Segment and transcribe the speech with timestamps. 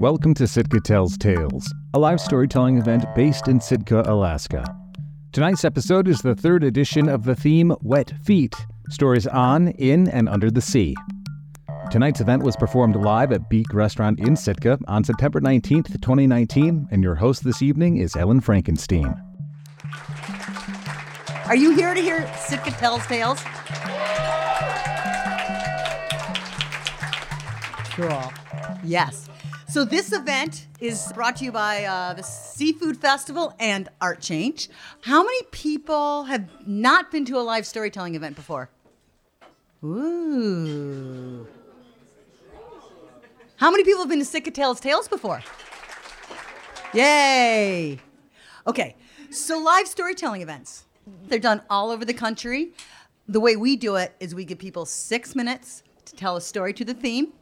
[0.00, 4.64] Welcome to Sitka Tells Tales, a live storytelling event based in Sitka, Alaska.
[5.32, 8.54] Tonight's episode is the third edition of the theme Wet Feet
[8.90, 10.94] Stories on, in, and under the sea.
[11.90, 17.02] Tonight's event was performed live at Beak Restaurant in Sitka on September 19th, 2019, and
[17.02, 19.20] your host this evening is Ellen Frankenstein.
[21.46, 23.40] Are you here to hear Sitka Tells Tales?
[27.96, 28.32] Cool.
[28.84, 29.27] Yes.
[29.70, 34.68] So this event is brought to you by uh, the Seafood Festival and Artchange.
[35.02, 38.70] How many people have not been to a live storytelling event before?
[39.84, 41.46] Ooh.
[43.56, 45.42] How many people have been to Sitka Tales Tales before?
[46.94, 47.98] Yay!
[48.66, 48.96] Okay,
[49.28, 50.86] so live storytelling events.
[51.26, 52.72] They're done all over the country.
[53.28, 56.72] The way we do it is we give people six minutes to tell a story
[56.72, 57.34] to the theme.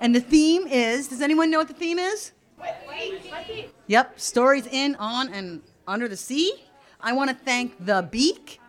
[0.00, 2.32] And the theme is does anyone know what the theme is?
[3.86, 6.64] Yep, stories in, on, and under the sea.
[7.00, 8.60] I want to thank the Beak.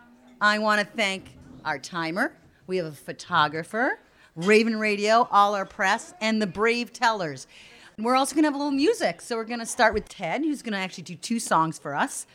[0.42, 2.36] I want to thank our timer.
[2.68, 4.00] We have a photographer,
[4.36, 7.48] Raven Radio, all our press, and the Brave Tellers.
[7.96, 9.22] And we're also going to have a little music.
[9.22, 11.96] So we're going to start with Ted, who's going to actually do two songs for
[11.96, 12.28] us.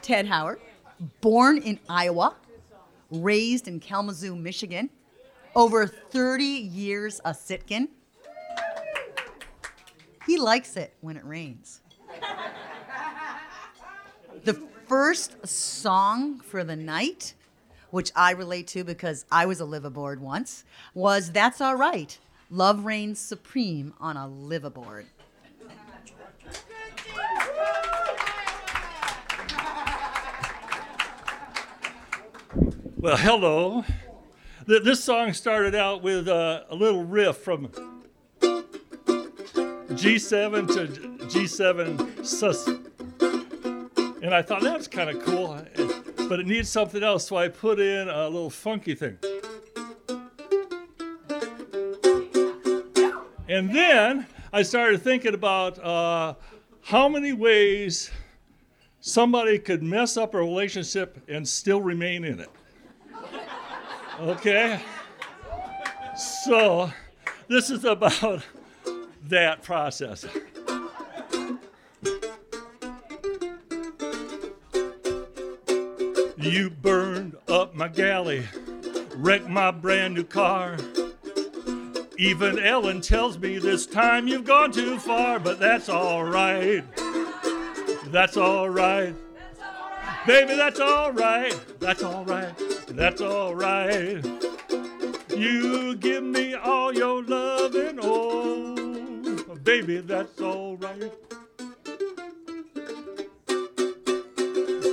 [0.00, 0.60] Ted Howard,
[1.20, 2.36] born in Iowa,
[3.10, 4.90] raised in Kalamazoo, Michigan,
[5.54, 7.88] over 30 years a Sitkan.
[10.26, 11.80] He likes it when it rains.
[14.44, 14.54] The
[14.86, 17.34] first song for the night,
[17.90, 22.18] which I relate to because I was a liveaboard once, was That's All Right.
[22.50, 25.06] Love reigns supreme on a liveaboard.
[33.06, 33.84] Well, hello.
[34.66, 37.68] Th- This song started out with uh, a little riff from
[39.92, 40.88] G7 to
[41.26, 42.66] G7 sus.
[42.66, 45.56] And I thought that was kind of cool,
[46.28, 49.18] but it needs something else, so I put in a little funky thing.
[53.48, 56.34] And then I started thinking about uh,
[56.82, 58.10] how many ways
[58.98, 62.50] somebody could mess up a relationship and still remain in it.
[64.20, 64.80] Okay?
[66.16, 66.90] So,
[67.48, 68.42] this is about
[69.24, 70.24] that process.
[76.38, 78.46] You burned up my galley,
[79.16, 80.76] wrecked my brand new car.
[82.18, 86.84] Even Ellen tells me this time you've gone too far, but that's all right.
[88.06, 89.14] That's all right.
[90.26, 91.54] Baby, that's all right.
[91.78, 92.54] That's all right.
[92.54, 92.75] That's all right.
[95.36, 101.12] You give me all your love and oh, baby, that's all right.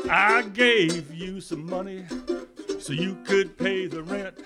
[0.10, 2.06] I gave you some money
[2.78, 4.38] so you could pay the rent.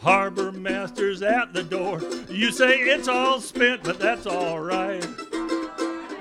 [0.00, 2.00] Harbor master's at the door.
[2.30, 5.06] You say it's all spent, but that's all right.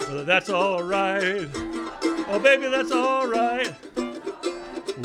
[0.09, 1.47] That's all right.
[2.27, 3.50] Oh, baby, that's all right.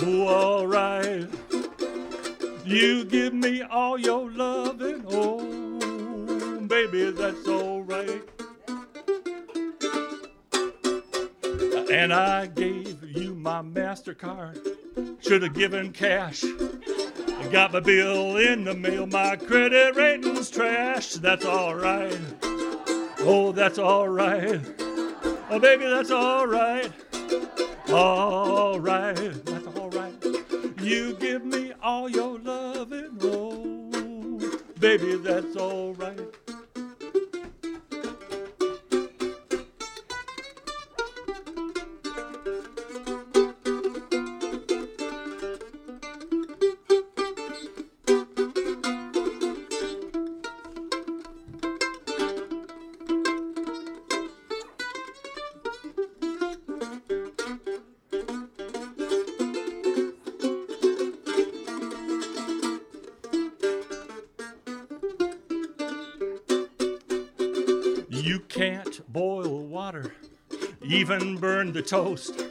[0.02, 1.28] Oh, all right.
[2.64, 5.04] You give me all your loving.
[5.08, 8.22] Oh, baby, that's all right.
[11.90, 15.22] And I gave you my MasterCard.
[15.22, 16.44] Should have given cash.
[16.44, 19.06] I got my bill in the mail.
[19.06, 21.14] My credit rating's trash.
[21.14, 22.18] That's all right.
[23.20, 24.60] Oh, that's all right.
[25.48, 26.90] Oh, baby, that's all right.
[27.88, 29.55] All right.
[30.86, 35.94] You give me all your loving, oh, baby, that's all
[71.36, 72.42] burn the toast.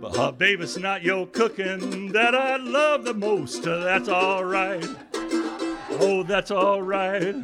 [0.00, 3.62] But uh, babe, it's not your cooking that I love the most.
[3.62, 4.86] That's all right.
[5.98, 7.34] Oh, that's all right.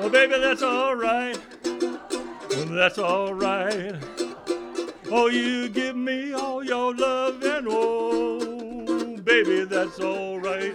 [0.00, 1.38] Oh, baby, that's all right.
[1.64, 3.94] Oh, that's all right.
[5.10, 10.74] Oh, you give me all your love and oh, baby, that's all right.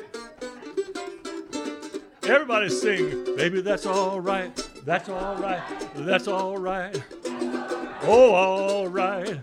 [2.23, 4.55] Everybody sing, baby, that's all right.
[4.85, 5.61] That's all right.
[5.95, 7.01] That's all right.
[8.05, 9.39] Oh, all right.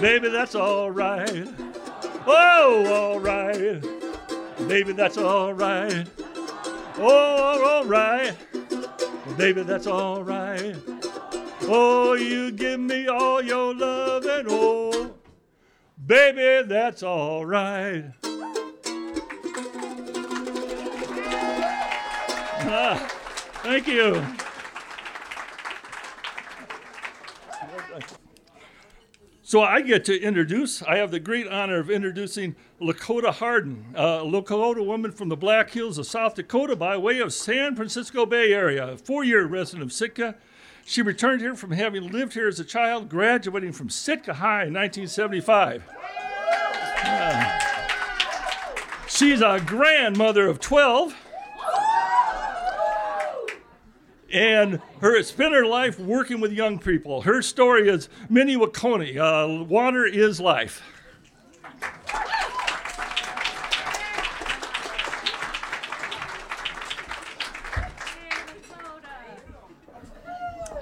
[0.00, 1.48] Baby, that's all right.
[2.26, 3.80] Oh, all right.
[4.68, 6.06] Baby, that's all right.
[6.98, 8.36] Oh, all right.
[9.36, 10.76] Baby, that's all right.
[11.62, 15.14] Oh, you give me all your love and oh,
[16.06, 18.04] baby, that's all right.
[22.68, 23.08] Ah,
[23.62, 24.24] thank you.
[29.46, 34.24] So I get to introduce, I have the great honor of introducing Lakota Harden, a
[34.24, 38.52] Lakota woman from the Black Hills of South Dakota by way of San Francisco Bay
[38.52, 40.34] Area, a four-year resident of Sitka.
[40.84, 44.74] She returned here from having lived here as a child, graduating from Sitka High in
[44.74, 45.84] 1975.
[47.04, 47.58] Uh,
[49.06, 51.14] she's a grandmother of 12
[54.32, 57.22] and her spent her life working with young people.
[57.22, 59.16] Her story is Mni Wiconi.
[59.16, 60.82] Uh, water is life.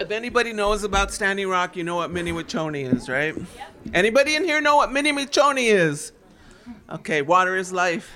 [0.00, 3.34] If anybody knows about Standing Rock, you know what Mni Wiconi is, right?
[3.94, 6.12] Anybody in here know what Mni Wiconi is?
[6.90, 8.10] Okay, water is life.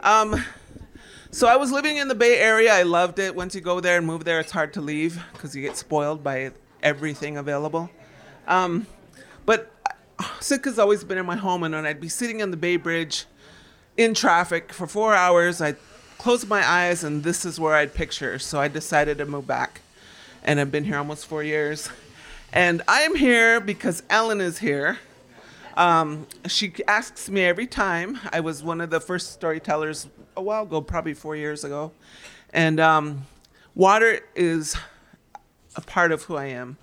[0.00, 0.44] Um,
[1.32, 2.72] so I was living in the Bay Area.
[2.72, 3.34] I loved it.
[3.34, 6.22] Once you go there and move there, it's hard to leave because you get spoiled
[6.22, 6.52] by
[6.82, 7.90] everything available.
[8.46, 8.86] Um,
[9.46, 9.72] but
[10.40, 13.24] Sitka's always been in my home, and when I'd be sitting on the Bay Bridge
[13.96, 15.76] in traffic for four hours, I'd
[16.18, 18.38] close my eyes, and this is where I'd picture.
[18.38, 19.80] So I decided to move back,
[20.44, 21.88] and I've been here almost four years.
[22.52, 24.98] And I am here because Ellen is here.
[25.74, 28.18] Um, she asks me every time.
[28.32, 31.92] I was one of the first storytellers a while ago, probably four years ago.
[32.52, 33.26] And um,
[33.74, 34.76] water is
[35.76, 36.76] a part of who I am.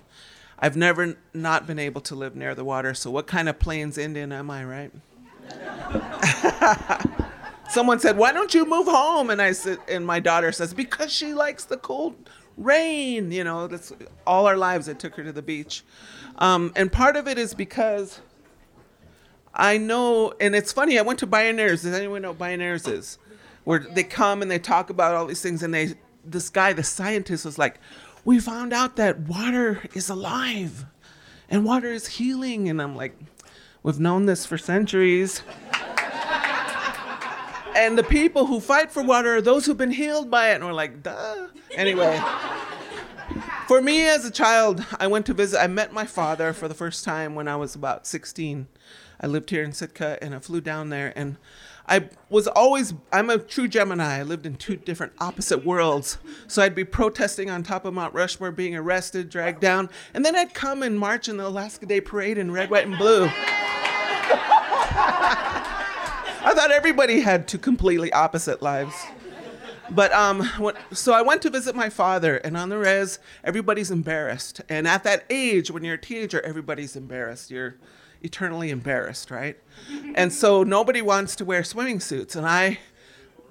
[0.58, 2.92] I've never not been able to live near the water.
[2.94, 4.92] So, what kind of Plains Indian am I, right?
[7.70, 11.10] Someone said, "Why don't you move home?" And I said, and my daughter says, "Because
[11.10, 12.28] she likes the cold
[12.58, 13.92] rain." You know, that's
[14.26, 14.88] all our lives.
[14.88, 15.82] I took her to the beach,
[16.38, 18.20] um, and part of it is because
[19.54, 20.98] I know, and it's funny.
[20.98, 21.82] I went to Bioneers.
[21.82, 23.18] Does anyone know what Bioneers is?
[23.64, 25.94] Where they come and they talk about all these things, and they,
[26.24, 27.78] this guy, the scientist, was like,
[28.24, 30.86] "We found out that water is alive,
[31.48, 33.18] and water is healing." And I'm like,
[33.82, 35.42] "We've known this for centuries."
[37.76, 40.56] and the people who fight for water are those who've been healed by it.
[40.56, 41.48] And we're like, duh.
[41.74, 42.20] Anyway,
[43.66, 46.74] for me as a child, I went to visit, I met my father for the
[46.74, 48.66] first time when I was about 16.
[49.20, 51.36] I lived here in Sitka and I flew down there and
[51.90, 54.18] I was always, I'm a true Gemini.
[54.18, 56.18] I lived in two different opposite worlds.
[56.46, 60.36] So I'd be protesting on top of Mount Rushmore, being arrested, dragged down, and then
[60.36, 63.24] I'd come and march in the Alaska Day Parade in red, white, and blue.
[66.42, 68.94] I thought everybody had two completely opposite lives.
[69.90, 70.48] But um,
[70.92, 74.60] so I went to visit my father, and on the res, everybody's embarrassed.
[74.68, 77.50] And at that age, when you're a teenager, everybody's embarrassed.
[77.50, 77.74] You're
[78.22, 79.56] eternally embarrassed, right?
[80.14, 82.36] And so nobody wants to wear swimming suits.
[82.36, 82.78] And I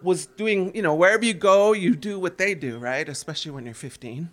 [0.01, 3.07] was doing, you know, wherever you go, you do what they do, right?
[3.07, 4.29] Especially when you're 15.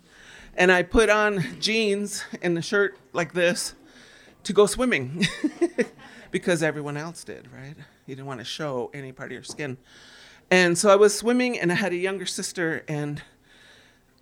[0.55, 3.75] And I put on jeans and a shirt like this
[4.43, 5.25] to go swimming
[6.31, 7.75] because everyone else did, right?
[8.05, 9.77] You didn't want to show any part of your skin.
[10.49, 13.21] And so I was swimming and I had a younger sister and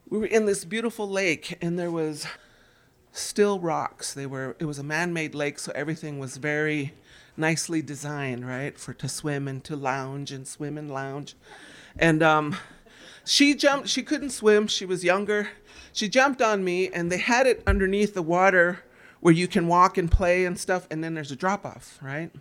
[0.09, 2.25] we were in this beautiful lake and there was
[3.17, 4.13] still rocks.
[4.13, 6.93] They were it was a man-made lake so everything was very
[7.37, 8.77] nicely designed, right?
[8.77, 11.35] For to swim and to lounge and swim and lounge.
[11.97, 12.55] And um
[13.25, 15.49] she jumped she couldn't swim, she was younger.
[15.93, 18.83] She jumped on me and they had it underneath the water
[19.19, 22.31] where you can walk and play and stuff and then there's a drop off, right?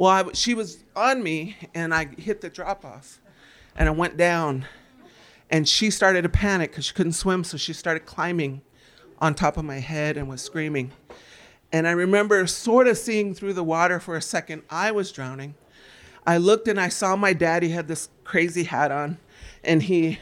[0.00, 3.20] Well, I, she was on me, and I hit the drop off,
[3.76, 4.64] and I went down,
[5.50, 8.62] and she started to panic because she couldn't swim, so she started climbing
[9.20, 10.92] on top of my head and was screaming.
[11.72, 14.62] And I remember sort of seeing through the water for a second.
[14.70, 15.54] I was drowning.
[16.26, 19.18] I looked and I saw my daddy had this crazy hat on,
[19.64, 20.18] and he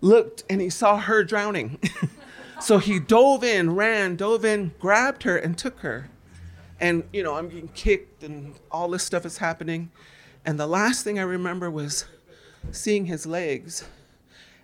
[0.00, 1.78] looked and he saw her drowning.
[2.60, 6.10] so he dove in, ran, dove in, grabbed her, and took her
[6.82, 9.90] and you know i'm getting kicked and all this stuff is happening
[10.44, 12.04] and the last thing i remember was
[12.72, 13.84] seeing his legs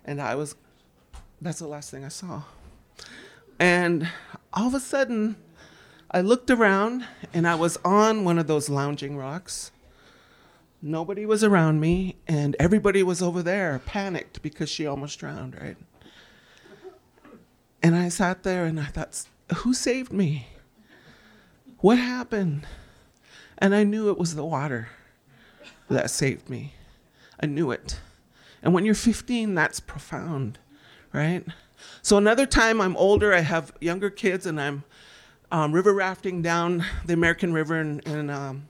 [0.05, 0.55] and i was
[1.41, 2.43] that's the last thing i saw
[3.59, 4.09] and
[4.53, 5.35] all of a sudden
[6.11, 9.71] i looked around and i was on one of those lounging rocks
[10.81, 15.77] nobody was around me, and everybody was over there panicked because she almost drowned, right?
[17.81, 19.25] And I sat there and I thought,
[19.57, 20.47] who saved me?
[21.79, 22.67] What happened?
[23.57, 24.89] And I knew it was the water
[25.89, 26.73] that saved me.
[27.39, 27.99] I knew it.
[28.61, 30.59] And when you're 15, that's profound,
[31.13, 31.45] right?
[32.01, 34.83] So another time I'm older, I have younger kids, and I'm
[35.51, 38.67] um, river rafting down the American River in, in, um,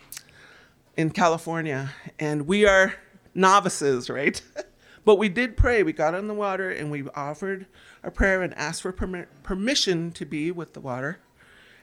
[0.97, 1.91] in California.
[2.17, 2.95] And we are
[3.35, 4.41] novices, right?
[5.05, 5.83] but we did pray.
[5.83, 7.67] We got in the water and we offered
[8.03, 11.19] a prayer and asked for permi- permission to be with the water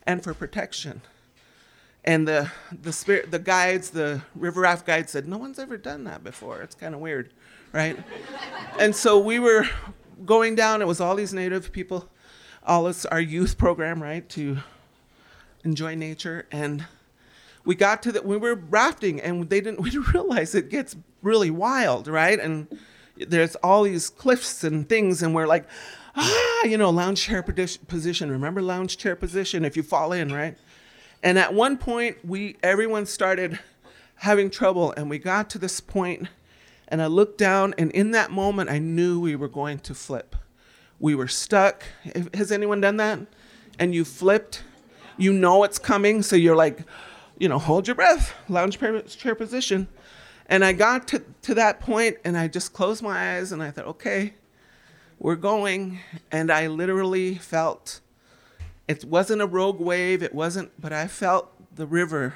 [0.05, 1.03] and for protection.
[2.05, 6.05] And the, the spirit, the guides, the river raft guides said, no one's ever done
[6.05, 6.62] that before.
[6.62, 7.33] It's kind of weird,
[7.73, 7.99] right?
[8.79, 9.67] and so we were
[10.25, 10.82] going down.
[10.82, 12.08] It was all these native people,
[12.64, 14.58] all this our youth program, right, to
[15.64, 16.46] enjoy nature.
[16.50, 16.87] And
[17.64, 20.96] we got to the we were rafting, and they didn't we didn't realize it gets
[21.23, 22.38] really wild, right?
[22.38, 22.68] And
[23.16, 25.66] there's all these cliffs and things, and we're like,
[26.14, 28.30] ah, you know, lounge chair position.
[28.30, 30.56] Remember lounge chair position if you fall in, right?
[31.23, 33.58] And at one point, we everyone started
[34.16, 36.28] having trouble, and we got to this point,
[36.88, 40.37] and I looked down, and in that moment, I knew we were going to flip.
[41.00, 41.85] We were stuck.
[42.33, 43.21] Has anyone done that?
[43.78, 44.62] And you flipped.
[45.16, 46.81] You know it's coming, so you're like,
[47.38, 49.88] you know, hold your breath, lounge chair position.
[50.47, 53.71] And I got to, to that point, and I just closed my eyes, and I
[53.71, 54.35] thought, okay,
[55.19, 55.99] we're going.
[56.31, 58.00] And I literally felt
[58.87, 62.35] it wasn't a rogue wave, it wasn't, but I felt the river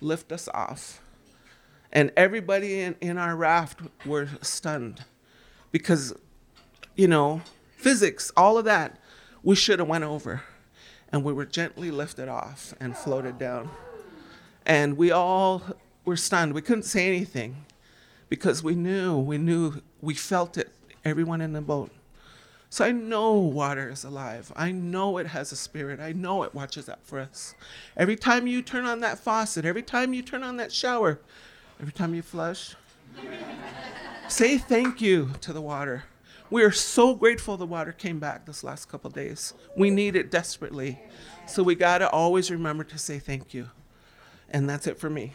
[0.00, 1.00] lift us off.
[1.96, 5.04] And everybody in, in our raft were stunned
[5.72, 6.12] because,
[6.94, 7.40] you know,
[7.74, 8.98] physics, all of that,
[9.42, 10.42] we should have went over.
[11.10, 13.70] And we were gently lifted off and floated down.
[14.66, 15.62] And we all
[16.04, 16.52] were stunned.
[16.52, 17.64] We couldn't say anything
[18.28, 20.68] because we knew, we knew, we felt it,
[21.02, 21.90] everyone in the boat.
[22.68, 24.52] So I know water is alive.
[24.54, 25.98] I know it has a spirit.
[25.98, 27.54] I know it watches out for us.
[27.96, 31.20] Every time you turn on that faucet, every time you turn on that shower,
[31.80, 32.74] every time you flush,
[34.28, 36.04] say thank you to the water.
[36.48, 39.52] We are so grateful the water came back this last couple days.
[39.76, 41.00] We need it desperately.
[41.46, 43.68] So we got to always remember to say thank you.
[44.48, 45.34] And that's it for me.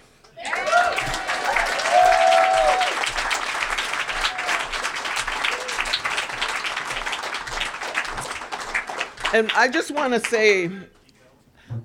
[9.33, 10.69] And I just want to say,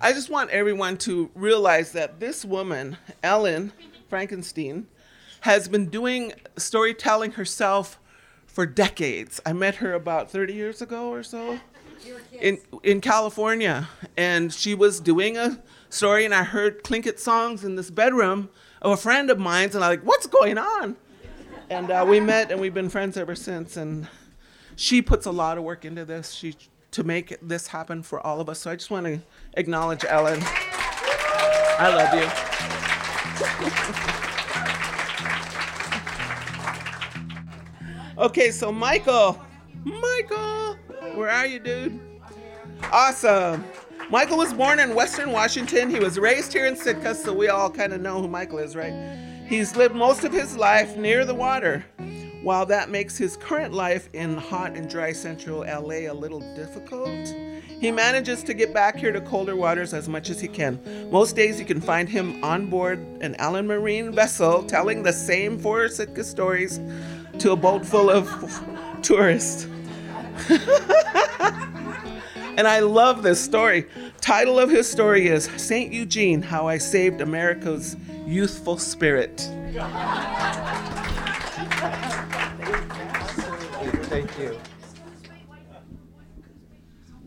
[0.00, 3.72] I just want everyone to realize that this woman, Ellen
[4.08, 4.86] Frankenstein,
[5.40, 7.98] has been doing storytelling herself
[8.46, 9.40] for decades.
[9.44, 11.60] I met her about 30 years ago or so
[12.40, 17.76] in in California, and she was doing a story, and I heard Tlingit songs in
[17.76, 18.50] this bedroom
[18.82, 20.96] of a friend of mine's, and I'm like, "What's going on?"
[21.70, 23.76] And uh, we met, and we've been friends ever since.
[23.76, 24.08] And
[24.76, 26.32] she puts a lot of work into this.
[26.32, 26.56] She
[26.92, 28.60] to make this happen for all of us.
[28.60, 29.20] So I just want to
[29.54, 30.40] acknowledge Ellen.
[31.78, 32.85] I love you.
[38.18, 39.40] Okay, so Michael,
[39.84, 40.76] Michael,
[41.14, 42.00] where are you, dude?
[42.92, 43.64] Awesome.
[44.10, 45.90] Michael was born in Western Washington.
[45.90, 48.76] He was raised here in Sitka, so we all kind of know who Michael is,
[48.76, 48.92] right?
[49.46, 51.84] He's lived most of his life near the water.
[52.42, 57.34] While that makes his current life in hot and dry central LA a little difficult,
[57.80, 60.80] he manages to get back here to colder waters as much as he can.
[61.10, 65.58] Most days you can find him on board an Allen Marine vessel telling the same
[65.58, 66.80] four Sitka stories
[67.38, 68.28] to a boat full of
[69.02, 69.64] tourists.
[72.56, 73.86] and I love this story.
[74.20, 75.92] Title of his story is St.
[75.92, 79.48] Eugene: How I Saved America's Youthful Spirit.
[84.08, 84.58] Thank you.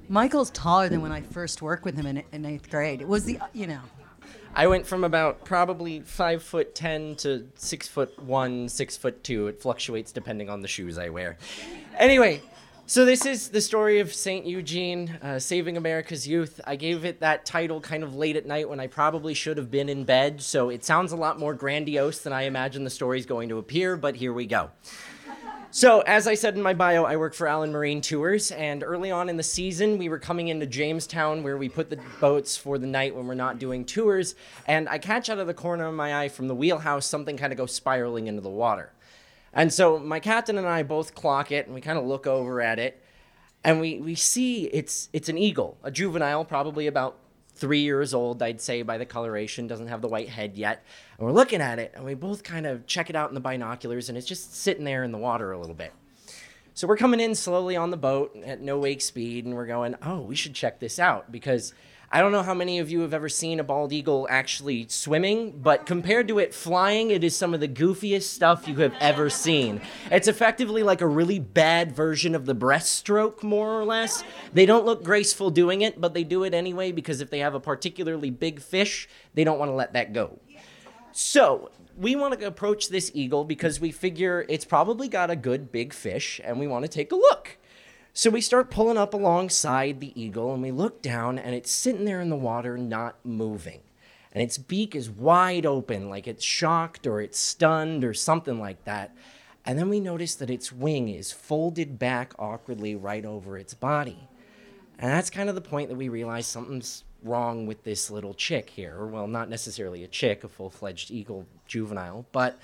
[0.10, 3.00] Michael's taller than when I first worked with him in, in eighth grade.
[3.00, 3.82] It was the, you know.
[4.56, 9.48] I went from about probably five foot ten to six foot one, six foot two.
[9.48, 11.38] It fluctuates depending on the shoes I wear.
[11.98, 12.42] Anyway,
[12.88, 16.60] so this is the story of Saint Eugene uh, saving America's youth.
[16.66, 19.70] I gave it that title kind of late at night when I probably should have
[19.70, 23.20] been in bed, so it sounds a lot more grandiose than I imagine the story
[23.20, 23.96] is going to appear.
[23.96, 24.72] But here we go.
[25.72, 29.12] So, as I said in my bio, I work for Allen Marine Tours, and early
[29.12, 32.80] on in the season, we were coming into Jamestown where we put the boats for
[32.80, 34.34] the night when we're not doing tours,
[34.66, 37.54] and I catch out of the corner of my eye from the wheelhouse something kind
[37.54, 38.92] of goes spiraling into the water.
[39.54, 42.62] And so my captain and I both clock it, and we kind of look over
[42.62, 43.04] at it,
[43.64, 47.16] and we, we see it's it's an eagle, a juvenile, probably about
[47.60, 50.84] three years old, I'd say, by the coloration, doesn't have the white head yet.
[51.18, 53.42] And we're looking at it, and we both kind of check it out in the
[53.42, 55.92] binoculars, and it's just sitting there in the water a little bit.
[56.74, 59.96] So we're coming in slowly on the boat at no wake speed, and we're going,
[60.02, 61.74] oh, we should check this out because
[62.12, 65.52] I don't know how many of you have ever seen a bald eagle actually swimming,
[65.62, 69.30] but compared to it flying, it is some of the goofiest stuff you have ever
[69.30, 69.80] seen.
[70.10, 74.24] It's effectively like a really bad version of the breaststroke, more or less.
[74.54, 77.54] They don't look graceful doing it, but they do it anyway because if they have
[77.54, 80.40] a particularly big fish, they don't want to let that go.
[81.12, 85.72] So, we want to approach this eagle because we figure it's probably got a good
[85.72, 87.59] big fish and we want to take a look.
[88.20, 92.04] So we start pulling up alongside the eagle and we look down and it's sitting
[92.04, 93.80] there in the water, not moving.
[94.34, 98.84] And its beak is wide open, like it's shocked or it's stunned or something like
[98.84, 99.16] that.
[99.64, 104.28] And then we notice that its wing is folded back awkwardly right over its body.
[104.98, 108.72] And that's kind of the point that we realize something's wrong with this little chick
[108.72, 109.06] here.
[109.06, 112.60] Well, not necessarily a chick, a full fledged eagle juvenile, but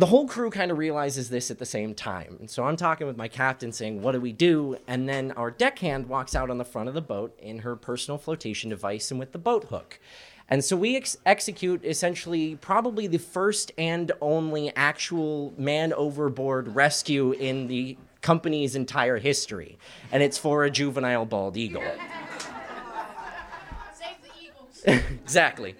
[0.00, 2.38] the whole crew kind of realizes this at the same time.
[2.40, 4.78] And so I'm talking with my captain saying, What do we do?
[4.86, 8.16] And then our deckhand walks out on the front of the boat in her personal
[8.16, 10.00] flotation device and with the boat hook.
[10.48, 17.32] And so we ex- execute essentially probably the first and only actual man overboard rescue
[17.32, 19.78] in the company's entire history.
[20.12, 21.82] And it's for a juvenile bald eagle.
[23.92, 24.82] Save the eagles.
[25.22, 25.76] exactly.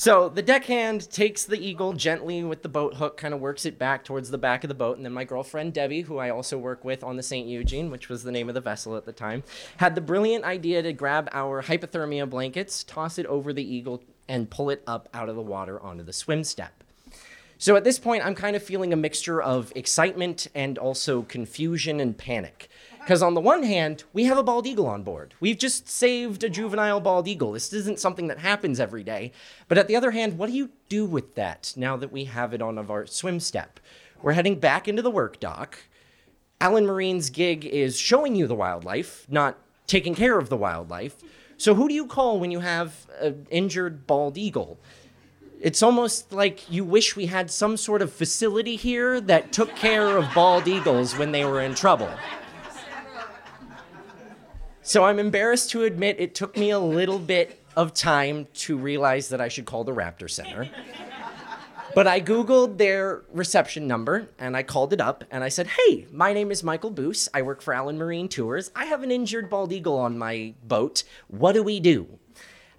[0.00, 3.78] So the deckhand takes the eagle gently with the boat hook, kind of works it
[3.78, 4.96] back towards the back of the boat.
[4.96, 7.46] And then my girlfriend Debbie, who I also work with on the St.
[7.46, 9.42] Eugene, which was the name of the vessel at the time,
[9.76, 14.48] had the brilliant idea to grab our hypothermia blankets, toss it over the eagle, and
[14.48, 16.82] pull it up out of the water onto the swim step.
[17.58, 22.00] So at this point, I'm kind of feeling a mixture of excitement and also confusion
[22.00, 22.70] and panic.
[23.00, 25.34] Because on the one hand, we have a bald eagle on board.
[25.40, 27.52] We've just saved a juvenile bald eagle.
[27.52, 29.32] This isn't something that happens every day.
[29.68, 32.52] But at the other hand, what do you do with that now that we have
[32.52, 33.80] it on of our swim step?
[34.22, 35.78] We're heading back into the work dock.
[36.60, 41.16] Allen Marine's gig is showing you the wildlife, not taking care of the wildlife.
[41.56, 44.78] So who do you call when you have an injured bald eagle?
[45.58, 50.16] It's almost like you wish we had some sort of facility here that took care
[50.16, 52.10] of bald eagles when they were in trouble.
[54.90, 59.28] So I'm embarrassed to admit it took me a little bit of time to realize
[59.28, 60.68] that I should call the Raptor Center.
[61.94, 66.08] But I Googled their reception number and I called it up and I said, Hey,
[66.10, 67.28] my name is Michael Boose.
[67.32, 68.72] I work for Allen Marine Tours.
[68.74, 71.04] I have an injured bald eagle on my boat.
[71.28, 72.18] What do we do?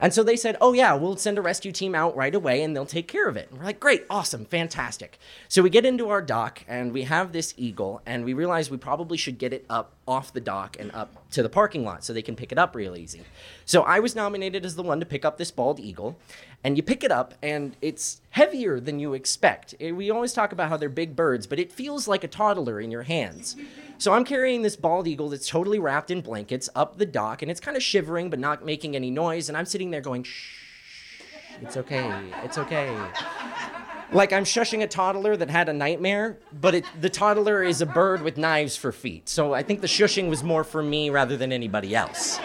[0.02, 2.76] And so they said, Oh, yeah, we'll send a rescue team out right away and
[2.76, 3.50] they'll take care of it.
[3.52, 5.20] And we're like, Great, awesome, fantastic.
[5.48, 8.78] So we get into our dock and we have this eagle and we realize we
[8.78, 12.12] probably should get it up off the dock and up to the parking lot so
[12.12, 13.22] they can pick it up real easy.
[13.64, 16.18] So I was nominated as the one to pick up this bald eagle.
[16.64, 19.74] And you pick it up and it's heavier than you expect.
[19.80, 22.80] Eh, We always talk about how they're big birds, but it feels like a toddler
[22.80, 23.56] in your hands.
[24.02, 27.52] So I'm carrying this bald eagle that's totally wrapped in blankets up the dock, and
[27.52, 29.48] it's kind of shivering but not making any noise.
[29.48, 30.56] And I'm sitting there going, shh,
[31.62, 32.12] it's okay,
[32.44, 32.98] it's okay.
[34.12, 37.86] Like I'm shushing a toddler that had a nightmare, but it, the toddler is a
[37.86, 39.30] bird with knives for feet.
[39.30, 42.40] So I think the shushing was more for me rather than anybody else.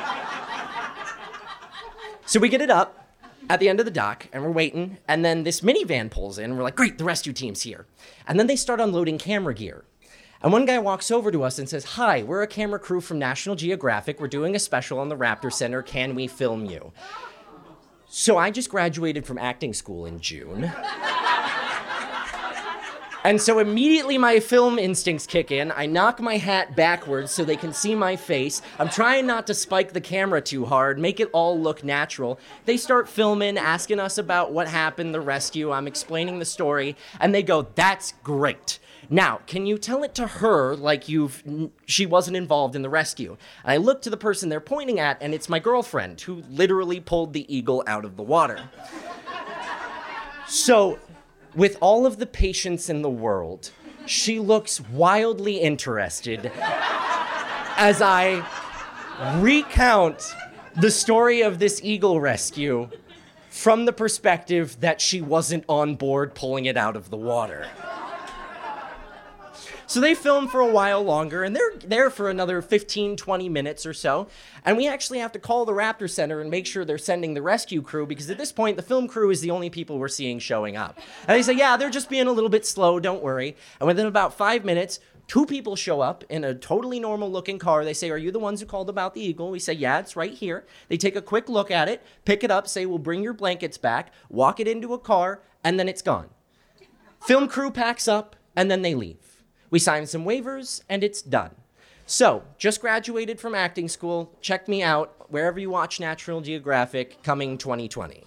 [2.27, 3.09] So we get it up
[3.49, 6.45] at the end of the dock and we're waiting, and then this minivan pulls in,
[6.51, 7.87] and we're like, great, the rescue team's here.
[8.29, 9.85] And then they start unloading camera gear.
[10.43, 13.19] And one guy walks over to us and says, Hi, we're a camera crew from
[13.19, 14.21] National Geographic.
[14.21, 15.83] We're doing a special on the Raptor Center.
[15.83, 16.93] Can we film you?
[18.07, 20.71] So I just graduated from acting school in June.
[23.25, 25.73] And so immediately my film instincts kick in.
[25.73, 28.63] I knock my hat backwards so they can see my face.
[28.79, 32.39] I'm trying not to spike the camera too hard, make it all look natural.
[32.67, 35.73] They start filming, asking us about what happened, the rescue.
[35.73, 40.27] I'm explaining the story, and they go, "That's great." Now, can you tell it to
[40.27, 41.43] her like you've
[41.85, 43.37] she wasn't involved in the rescue?
[43.65, 47.01] And I look to the person they're pointing at, and it's my girlfriend who literally
[47.01, 48.69] pulled the eagle out of the water.
[50.49, 50.99] So,
[51.55, 53.71] with all of the patience in the world,
[54.07, 56.53] she looks wildly interested
[57.77, 58.47] as I
[59.41, 60.35] recount
[60.77, 62.89] the story of this eagle rescue
[63.51, 67.67] from the perspective that she wasn't on board pulling it out of the water.
[69.89, 73.87] So they film for a while longer and they're there for another 15, 20 minutes
[73.87, 74.27] or so.
[74.65, 77.43] And we actually have to call the Raptor Center and make sure they're sending the
[77.43, 80.41] rescue crew because at this point, the film crew is the only people we're seeing
[80.41, 80.99] showing up.
[81.29, 83.57] And they say, yeah, they're just being a little bit slow, don't worry.
[83.79, 87.85] And within about five minutes, Two people show up in a totally normal looking car.
[87.85, 89.51] They say, Are you the ones who called about the Eagle?
[89.51, 90.65] We say, Yeah, it's right here.
[90.89, 93.77] They take a quick look at it, pick it up, say, We'll bring your blankets
[93.77, 96.29] back, walk it into a car, and then it's gone.
[97.27, 99.26] Film crew packs up, and then they leave.
[99.71, 101.51] We signed some waivers, and it's done.
[102.07, 104.33] So, just graduated from acting school.
[104.41, 108.25] Check me out wherever you watch Natural Geographic, coming 2020.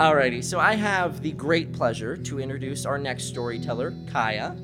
[0.00, 4.56] Alrighty, so I have the great pleasure to introduce our next storyteller, Kaya.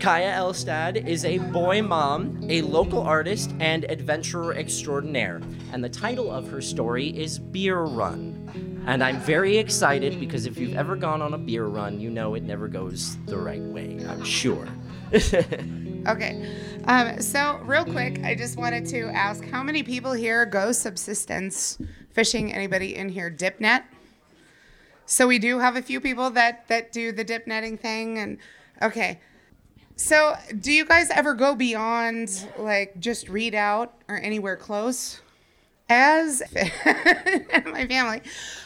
[0.00, 5.40] Kaya Elstad is a boy mom, a local artist, and adventurer extraordinaire.
[5.72, 8.82] And the title of her story is Beer Run.
[8.86, 12.34] And I'm very excited because if you've ever gone on a beer run, you know
[12.34, 14.68] it never goes the right way, I'm sure.
[16.06, 16.48] Okay.
[16.86, 21.76] Um, so, real quick, I just wanted to ask how many people here go subsistence
[22.12, 22.54] fishing?
[22.54, 23.84] Anybody in here dip net?
[25.04, 28.18] So, we do have a few people that, that do the dip netting thing.
[28.18, 28.38] And
[28.80, 29.20] okay.
[29.98, 35.20] So, do you guys ever go beyond like just Redoubt or anywhere close?
[35.90, 38.22] As my family.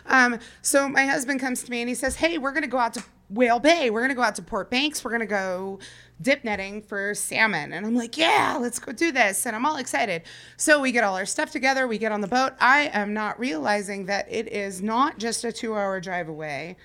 [0.06, 2.92] Um, so, my husband comes to me and he says, Hey, we're to go out
[2.94, 3.88] to Whale Bay.
[3.88, 5.02] We're to go out to Port Banks.
[5.02, 5.78] We're to go
[6.20, 7.72] dip netting for salmon.
[7.72, 9.46] And I'm like, yeah, let's go do this.
[9.46, 10.22] And I'm all excited.
[10.58, 11.88] So we get all our stuff together.
[11.88, 12.52] We get on the boat.
[12.60, 16.76] I am not realizing that it is not just a two hour drive away.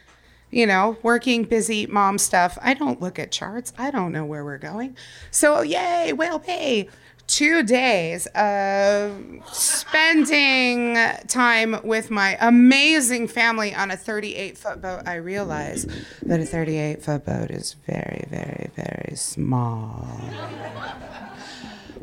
[0.49, 2.57] You know, working, busy mom stuff.
[2.61, 3.73] I don't look at charts.
[3.77, 4.95] I don't know where we're going.
[5.29, 6.87] So, yay, Whale Bay
[7.27, 15.15] two days of spending time with my amazing family on a 38 foot boat, I
[15.15, 15.85] realize
[16.23, 20.07] that a 38 foot boat is very, very, very small.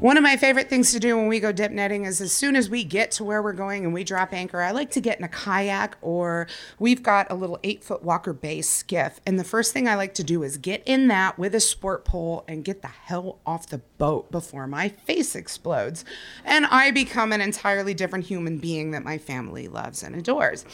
[0.05, 2.57] One of my favorite things to do when we go dip netting is as soon
[2.57, 5.17] as we get to where we're going and we drop anchor, I like to get
[5.19, 6.47] in a kayak or
[6.79, 9.19] we've got a little eight foot Walker Bay skiff.
[9.25, 12.05] And the first thing I like to do is get in that with a sport
[12.05, 16.05] pole and get the hell off the boat before my face explodes.
[16.45, 20.65] And I become an entirely different human being that my family loves and adores.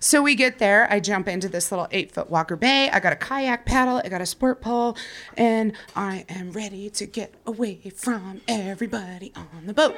[0.00, 2.88] So we get there, I jump into this little eight foot Walker Bay.
[2.90, 4.96] I got a kayak paddle, I got a sport pole,
[5.36, 9.96] and I am ready to get away from everybody on the boat.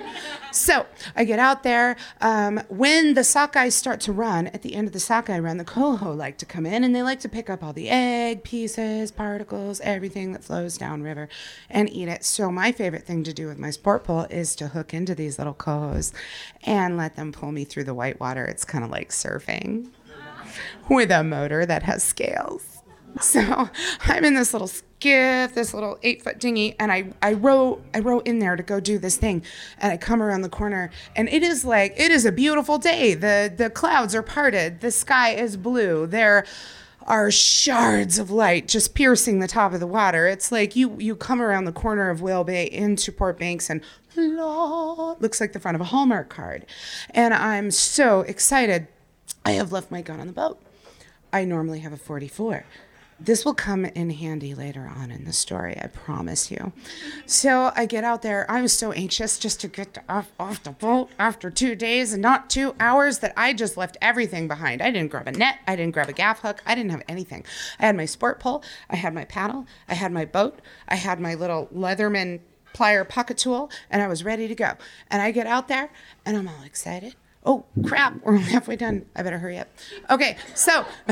[0.53, 1.97] So I get out there.
[2.21, 5.65] Um, when the sockeye start to run, at the end of the sockeye run, the
[5.65, 9.11] coho like to come in and they like to pick up all the egg pieces,
[9.11, 11.29] particles, everything that flows downriver
[11.69, 12.25] and eat it.
[12.25, 15.37] So my favorite thing to do with my sport pole is to hook into these
[15.37, 16.15] little cohos
[16.63, 18.47] and let them pull me through the white water.
[18.47, 19.91] It's kind of like surfing
[20.89, 22.79] with a motor that has scales.
[23.21, 23.69] So
[24.07, 27.99] I'm in this little skiff, this little eight foot dinghy, and I, I row I
[27.99, 29.43] row in there to go do this thing.
[29.77, 33.13] And I come around the corner and it is like it is a beautiful day.
[33.13, 36.07] The the clouds are parted, the sky is blue.
[36.07, 36.47] There
[37.11, 40.29] are shards of light just piercing the top of the water.
[40.29, 43.83] It's like you you come around the corner of Whale Bay into Port Banks and
[44.15, 46.67] looks like the front of a Hallmark card.
[47.11, 48.87] And I'm so excited.
[49.45, 50.63] I have left my gun on the boat.
[51.33, 52.65] I normally have a 44.
[53.23, 56.73] This will come in handy later on in the story, I promise you.
[57.27, 58.51] So I get out there.
[58.51, 62.23] I was so anxious just to get off, off the boat after two days and
[62.23, 64.81] not two hours that I just left everything behind.
[64.81, 65.59] I didn't grab a net.
[65.69, 66.63] I didn't grab a gaff hook.
[66.65, 67.45] I didn't have anything.
[67.79, 68.65] I had my sport pole.
[68.89, 69.67] I had my paddle.
[69.87, 70.61] I had my boat.
[70.89, 72.41] I had my little Leatherman
[72.73, 74.73] plier pocket tool, and I was ready to go.
[75.11, 75.91] And I get out there,
[76.25, 77.17] and I'm all excited.
[77.43, 79.07] Oh crap, we're only halfway done.
[79.17, 79.69] I better hurry up.
[80.11, 80.85] Okay, so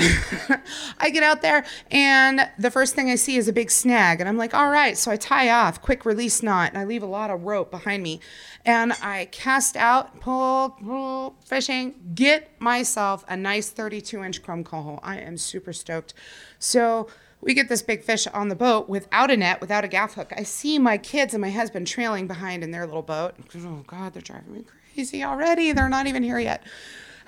[0.99, 4.21] I get out there and the first thing I see is a big snag.
[4.21, 4.97] And I'm like, all right.
[4.99, 8.03] So I tie off, quick release knot, and I leave a lot of rope behind
[8.03, 8.21] me.
[8.67, 15.01] And I cast out, pull, pull, fishing, get myself a nice 32 inch chrome coho.
[15.03, 16.13] I am super stoked.
[16.59, 17.09] So
[17.41, 20.35] we get this big fish on the boat without a net, without a gaff hook.
[20.37, 23.35] I see my kids and my husband trailing behind in their little boat.
[23.57, 24.88] Oh God, they're driving me crazy
[25.25, 25.73] already.
[25.73, 26.63] They're not even here yet.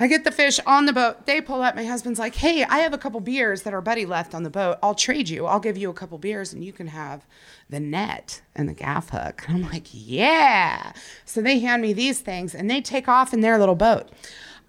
[0.03, 1.27] I get the fish on the boat.
[1.27, 1.77] They pull up.
[1.77, 4.51] My husband's like, "Hey, I have a couple beers that our buddy left on the
[4.51, 4.79] boat.
[4.83, 5.45] I'll trade you.
[5.45, 7.27] I'll give you a couple beers, and you can have
[7.69, 10.93] the net and the gaff hook." And I'm like, "Yeah!"
[11.27, 14.09] So they hand me these things, and they take off in their little boat.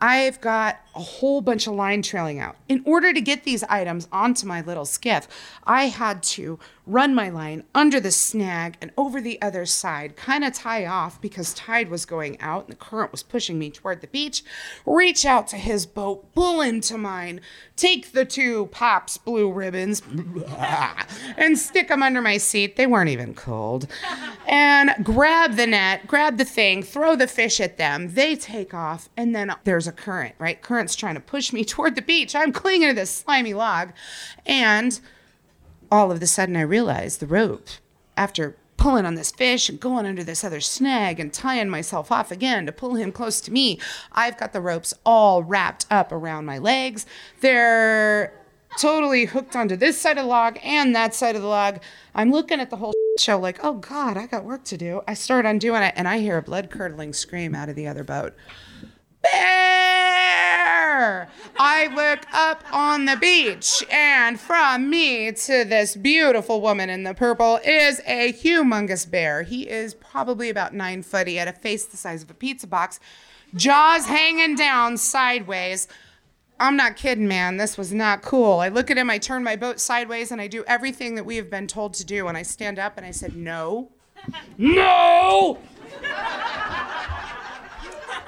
[0.02, 2.56] I've got a whole bunch of line trailing out.
[2.68, 5.28] In order to get these items onto my little skiff,
[5.66, 10.44] I had to run my line under the snag and over the other side, kind
[10.44, 14.02] of tie off because tide was going out and the current was pushing me toward
[14.02, 14.44] the beach,
[14.86, 17.40] reach out to his boat, pull into mine,
[17.76, 20.02] take the two Pabst Blue Ribbons
[21.38, 22.76] and stick them under my seat.
[22.76, 23.88] They weren't even cold.
[24.48, 28.16] And grab the net, grab the thing, throw the fish at them.
[28.16, 30.62] They take off, and then there's a current, right?
[30.82, 32.34] Current's trying to push me toward the beach.
[32.34, 33.94] I'm clinging to this slimy log.
[34.48, 35.00] And
[35.92, 37.70] all of a sudden, I realize the rope,
[38.18, 42.32] after pulling on this fish and going under this other snag and tying myself off
[42.32, 43.80] again to pull him close to me,
[44.12, 47.06] I've got the ropes all wrapped up around my legs.
[47.42, 48.34] They're
[48.80, 51.80] totally hooked onto this side of the log and that side of the log.
[52.16, 55.02] I'm looking at the whole show like, oh God, I got work to do.
[55.08, 58.04] I start undoing it and I hear a blood curdling scream out of the other
[58.04, 58.34] boat.
[59.22, 59.32] Bear!
[61.60, 67.14] I look up on the beach, and from me to this beautiful woman in the
[67.14, 69.44] purple is a humongous bear.
[69.44, 71.28] He is probably about nine foot.
[71.28, 73.00] He had a face the size of a pizza box,
[73.54, 75.88] jaws hanging down sideways.
[76.60, 77.58] I'm not kidding, man.
[77.58, 78.60] This was not cool.
[78.60, 81.36] I look at him, I turn my boat sideways, and I do everything that we
[81.38, 82.28] have been told to do.
[82.28, 83.92] And I stand up and I said, No.
[84.58, 85.58] no!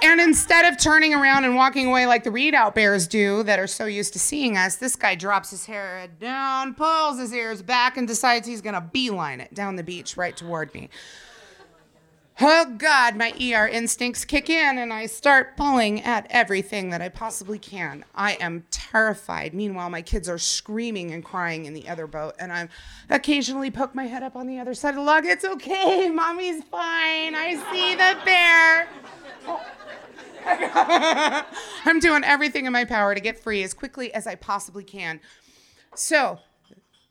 [0.03, 3.67] And instead of turning around and walking away like the Redoubt bears do that are
[3.67, 7.95] so used to seeing us, this guy drops his head down, pulls his ears back,
[7.95, 10.89] and decides he's gonna beeline it down the beach right toward me.
[12.41, 17.07] Oh God, my ER instincts kick in and I start pulling at everything that I
[17.07, 18.03] possibly can.
[18.13, 19.53] I am terrified.
[19.53, 22.67] Meanwhile, my kids are screaming and crying in the other boat, and I
[23.09, 25.25] occasionally poke my head up on the other side of the log.
[25.25, 27.35] It's okay, mommy's fine.
[27.35, 28.89] I see the bear.
[31.85, 35.19] I'm doing everything in my power to get free as quickly as I possibly can.
[35.95, 36.39] So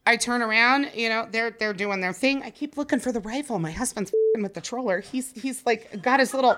[0.06, 2.42] I turn around, you know, they're they're doing their thing.
[2.42, 3.58] I keep looking for the rifle.
[3.58, 5.00] My husband's with the troller.
[5.00, 6.56] He's he's like got his little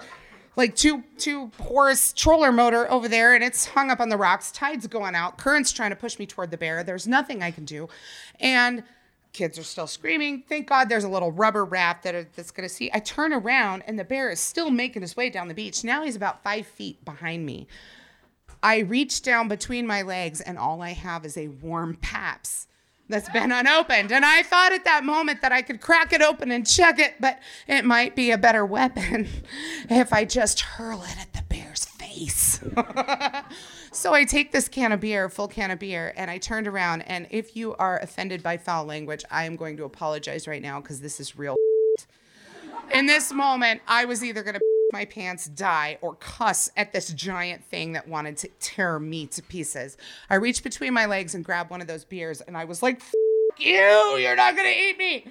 [0.57, 4.51] like two two horse troller motor over there and it's hung up on the rocks.
[4.51, 5.37] Tide's going out.
[5.37, 6.83] Current's trying to push me toward the bear.
[6.83, 7.89] There's nothing I can do.
[8.41, 8.83] And
[9.35, 10.45] Kids are still screaming.
[10.49, 12.89] Thank God there's a little rubber raft that are, that's going to see.
[12.95, 15.85] I turn around and the bear is still making his way down the beach.
[15.85, 17.67] Now he's about five feet behind me.
[18.63, 22.69] I reach down between my legs and all I have is a warm Pabst
[23.09, 24.13] that's been unopened.
[24.13, 27.15] And I thought at that moment that I could crack it open and check it,
[27.21, 29.29] but it might be a better weapon
[29.91, 32.61] if I just hurl it at the bear's face.
[33.95, 37.03] So I take this can of beer, full can of beer, and I turned around.
[37.03, 40.81] And if you are offended by foul language, I am going to apologize right now
[40.81, 41.55] because this is real.
[42.93, 44.61] In this moment, I was either going to
[44.93, 49.43] my pants, die, or cuss at this giant thing that wanted to tear me to
[49.43, 49.97] pieces.
[50.29, 53.01] I reached between my legs and grabbed one of those beers, and I was like,
[53.59, 55.29] you, you're not going to eat me.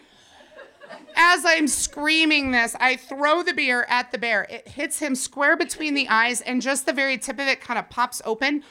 [1.16, 4.48] As I'm screaming this, I throw the beer at the bear.
[4.50, 7.78] It hits him square between the eyes, and just the very tip of it kind
[7.78, 8.64] of pops open.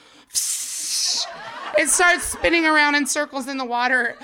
[1.79, 4.17] It starts spinning around in circles in the water,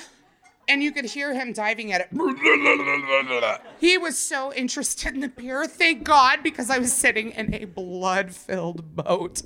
[0.68, 2.08] and you could hear him diving at it.
[3.80, 7.64] He was so interested in the beer, thank God, because I was sitting in a
[7.64, 9.42] blood filled boat.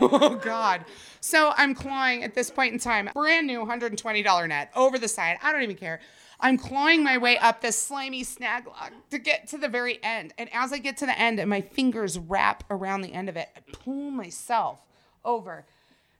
[0.00, 0.84] Oh, God.
[1.20, 5.38] So I'm clawing at this point in time, brand new $120 net over the side.
[5.42, 6.00] I don't even care.
[6.40, 10.34] I'm clawing my way up this slimy snag log to get to the very end.
[10.38, 13.36] And as I get to the end and my fingers wrap around the end of
[13.36, 14.80] it, I pull myself
[15.24, 15.66] over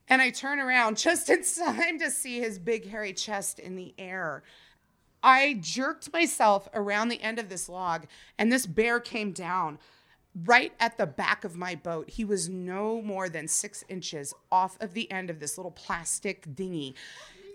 [0.09, 3.94] and I turn around just in time to see his big hairy chest in the
[3.96, 4.42] air.
[5.22, 8.07] I jerked myself around the end of this log
[8.38, 9.78] and this bear came down
[10.44, 12.11] right at the back of my boat.
[12.11, 16.54] He was no more than six inches off of the end of this little plastic
[16.57, 16.94] dinghy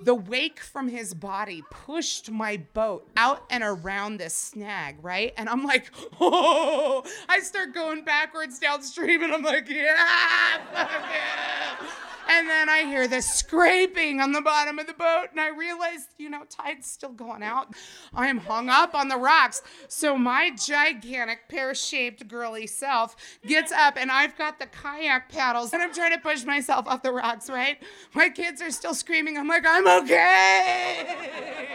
[0.01, 5.34] the wake from his body pushed my boat out and around this snag, right?
[5.38, 11.88] And I'm like, oh, I start going backwards downstream and I'm like, yeah, fuck yeah.
[12.29, 16.07] And then I hear this scraping on the bottom of the boat, and I realize,
[16.17, 17.73] you know, tide's still going out.
[18.13, 19.62] I am hung up on the rocks.
[19.88, 25.73] So my gigantic pear shaped girly self gets up, and I've got the kayak paddles,
[25.73, 27.77] and I'm trying to push myself off the rocks, right?
[28.13, 29.38] My kids are still screaming.
[29.38, 31.67] I'm like, I'm okay.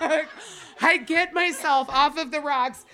[0.80, 2.84] I get myself off of the rocks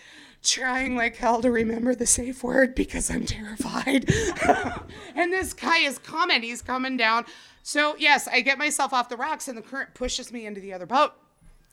[0.42, 4.10] trying like hell to remember the safe word because I'm terrified.
[5.14, 6.42] and this guy is coming.
[6.42, 7.24] He's coming down.
[7.62, 10.72] So, yes, I get myself off the rocks and the current pushes me into the
[10.72, 11.12] other boat.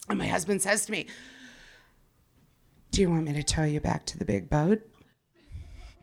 [0.09, 1.05] And my husband says to me,
[2.91, 4.81] Do you want me to tow you back to the big boat?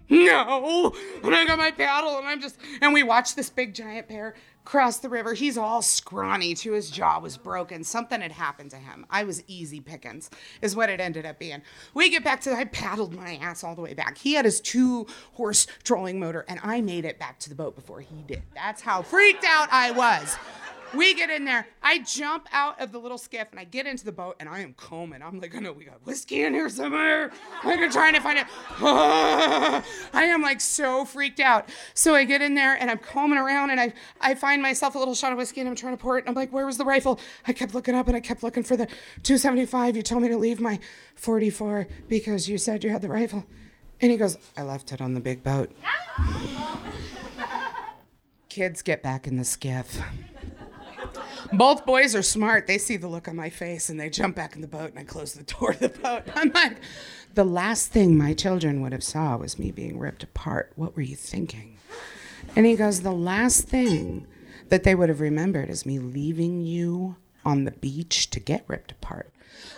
[0.08, 0.92] no.
[1.22, 4.34] And I got my paddle and I'm just, and we watch this big giant bear
[4.70, 5.34] cross the river.
[5.34, 6.74] He's all scrawny too.
[6.74, 7.82] His jaw was broken.
[7.82, 9.04] Something had happened to him.
[9.10, 10.30] I was easy pickings,
[10.62, 11.62] is what it ended up being.
[11.92, 14.18] We get back to, I paddled my ass all the way back.
[14.18, 17.74] He had his two horse trolling motor and I made it back to the boat
[17.74, 18.44] before he did.
[18.54, 20.36] That's how freaked out I was.
[20.94, 21.66] We get in there.
[21.82, 24.60] I jump out of the little skiff and I get into the boat and I
[24.60, 25.22] am combing.
[25.22, 27.30] I'm like, I know we got whiskey in here somewhere.
[27.62, 28.46] I'm trying to find it.
[28.80, 31.68] Ah, I am like so freaked out.
[31.94, 34.98] So I get in there and I'm combing around and I, I find myself a
[34.98, 36.22] little shot of whiskey and I'm trying to pour it.
[36.22, 37.20] And I'm like, where was the rifle?
[37.46, 38.86] I kept looking up and I kept looking for the
[39.22, 39.96] 275.
[39.96, 40.80] You told me to leave my
[41.14, 43.44] 44 because you said you had the rifle.
[44.00, 45.70] And he goes, I left it on the big boat.
[48.48, 50.00] Kids get back in the skiff.
[51.52, 52.66] Both boys are smart.
[52.66, 54.98] They see the look on my face and they jump back in the boat and
[54.98, 56.22] I close the door of the boat.
[56.34, 56.76] I'm like,
[57.34, 60.72] the last thing my children would have saw was me being ripped apart.
[60.76, 61.78] What were you thinking?
[62.54, 64.26] And he goes, the last thing
[64.68, 68.92] that they would have remembered is me leaving you on the beach to get ripped
[68.92, 69.32] apart.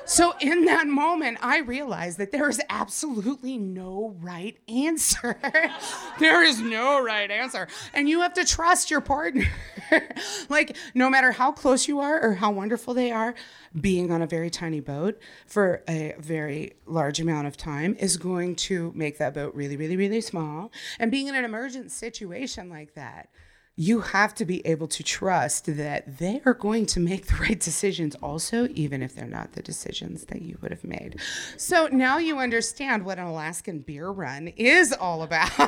[0.04, 5.38] So in that moment, I realized that there is absolutely no right answer.
[6.18, 7.68] there is no right answer.
[7.94, 9.46] And you have to trust your partner.
[10.48, 13.34] like, no matter how close you are or how wonderful they are,
[13.80, 18.54] being on a very tiny boat for a very large amount of time is going
[18.54, 20.70] to make that boat really, really, really small.
[20.98, 23.28] And being in an emergent situation like that,
[23.76, 27.58] you have to be able to trust that they are going to make the right
[27.58, 31.18] decisions also even if they're not the decisions that you would have made.
[31.56, 35.48] So now you understand what an alaskan beer run is all about.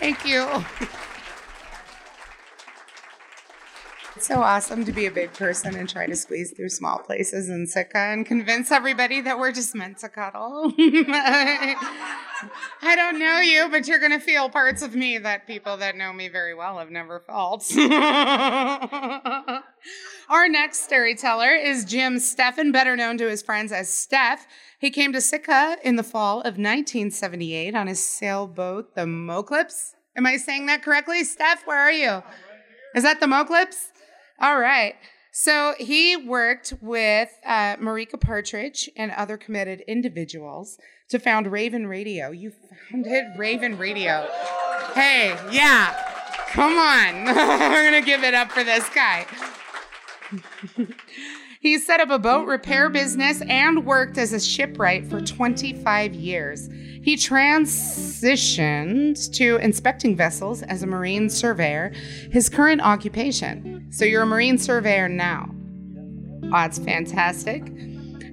[0.00, 0.64] Thank you
[4.24, 7.50] It's so awesome to be a big person and try to squeeze through small places
[7.50, 10.72] in Sitka and convince everybody that we're just meant to cuddle.
[10.78, 11.76] I
[12.96, 16.10] don't know you, but you're going to feel parts of me that people that know
[16.10, 17.70] me very well have never felt.
[20.30, 24.46] Our next storyteller is Jim Steffen, better known to his friends as Steph.
[24.78, 29.90] He came to Sitka in the fall of 1978 on his sailboat, the Moclips.
[30.16, 31.24] Am I saying that correctly?
[31.24, 32.22] Steph, where are you?
[32.94, 33.90] Is that the Moclips?
[34.40, 34.94] All right.
[35.36, 42.30] So he worked with uh, Marika Partridge and other committed individuals to found Raven Radio.
[42.30, 42.52] You
[42.90, 44.28] founded Raven Radio.
[44.94, 45.92] Hey, yeah,
[46.50, 47.24] come on.
[47.36, 49.26] We're going to give it up for this guy.
[51.60, 56.68] he set up a boat repair business and worked as a shipwright for 25 years.
[57.04, 61.92] He transitioned to inspecting vessels as a marine surveyor,
[62.30, 63.88] his current occupation.
[63.90, 65.50] So you're a marine surveyor now.
[66.44, 67.62] Oh, that's fantastic.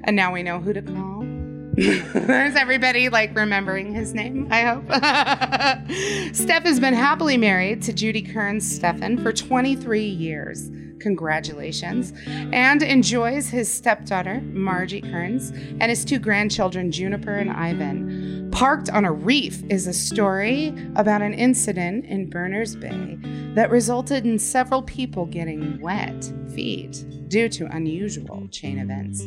[0.06, 1.26] And now we know who to call.
[1.78, 4.48] Is everybody like remembering his name?
[4.50, 4.86] I hope.
[6.34, 10.72] Steph has been happily married to Judy Kearns Steffen for 23 years.
[11.02, 12.14] Congratulations.
[12.28, 18.50] And enjoys his stepdaughter, Margie Kearns, and his two grandchildren, Juniper and Ivan.
[18.52, 23.18] Parked on a Reef is a story about an incident in Berners Bay
[23.56, 29.26] that resulted in several people getting wet feet due to unusual chain events.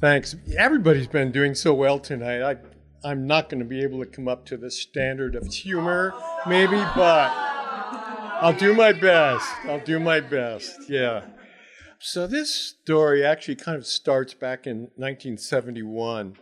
[0.00, 0.34] Thanks.
[0.56, 2.42] Everybody's been doing so well tonight.
[2.42, 2.56] I,
[3.02, 6.12] I'm not going to be able to come up to the standard of humor,
[6.46, 7.32] maybe, but
[8.42, 9.50] I'll do my best.
[9.64, 10.88] I'll do my best.
[10.88, 11.22] Yeah.
[11.98, 16.36] So this story actually kind of starts back in 1971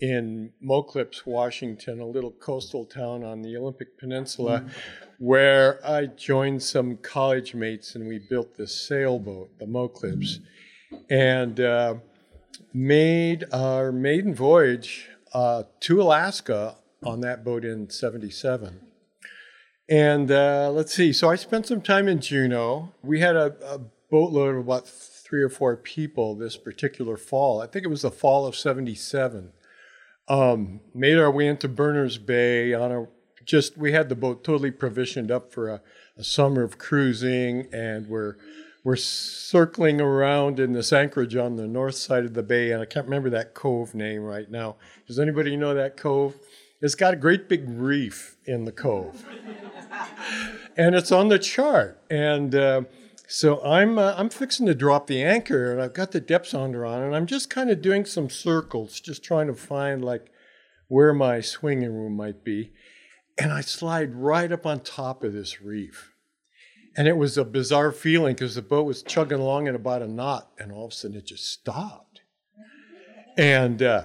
[0.00, 4.70] in Moclips, Washington, a little coastal town on the Olympic Peninsula, mm.
[5.18, 10.38] where I joined some college mates and we built this sailboat, the Moclips,
[11.10, 11.94] and uh,
[12.72, 18.80] made our maiden voyage uh, to Alaska on that boat in 77.
[19.88, 22.92] And uh, let's see, so I spent some time in Juneau.
[23.02, 27.60] We had a, a boatload of about three or four people this particular fall.
[27.60, 29.52] I think it was the fall of 77.
[30.28, 33.06] Um, made our way into Berners Bay on a
[33.44, 35.82] just, we had the boat totally provisioned up for a,
[36.16, 38.36] a summer of cruising and we're
[38.82, 42.86] we're circling around in this anchorage on the north side of the bay, and I
[42.86, 44.76] can't remember that cove name right now.
[45.06, 46.34] Does anybody know that cove?
[46.80, 49.24] It's got a great big reef in the cove,
[50.76, 52.00] and it's on the chart.
[52.10, 52.82] And uh,
[53.28, 56.86] so I'm uh, I'm fixing to drop the anchor, and I've got the depth sounder
[56.86, 60.30] on, and I'm just kind of doing some circles, just trying to find like
[60.88, 62.72] where my swinging room might be.
[63.38, 66.09] and I slide right up on top of this reef.
[66.96, 70.08] And it was a bizarre feeling because the boat was chugging along at about a
[70.08, 72.20] knot, and all of a sudden it just stopped.
[73.38, 74.04] And uh,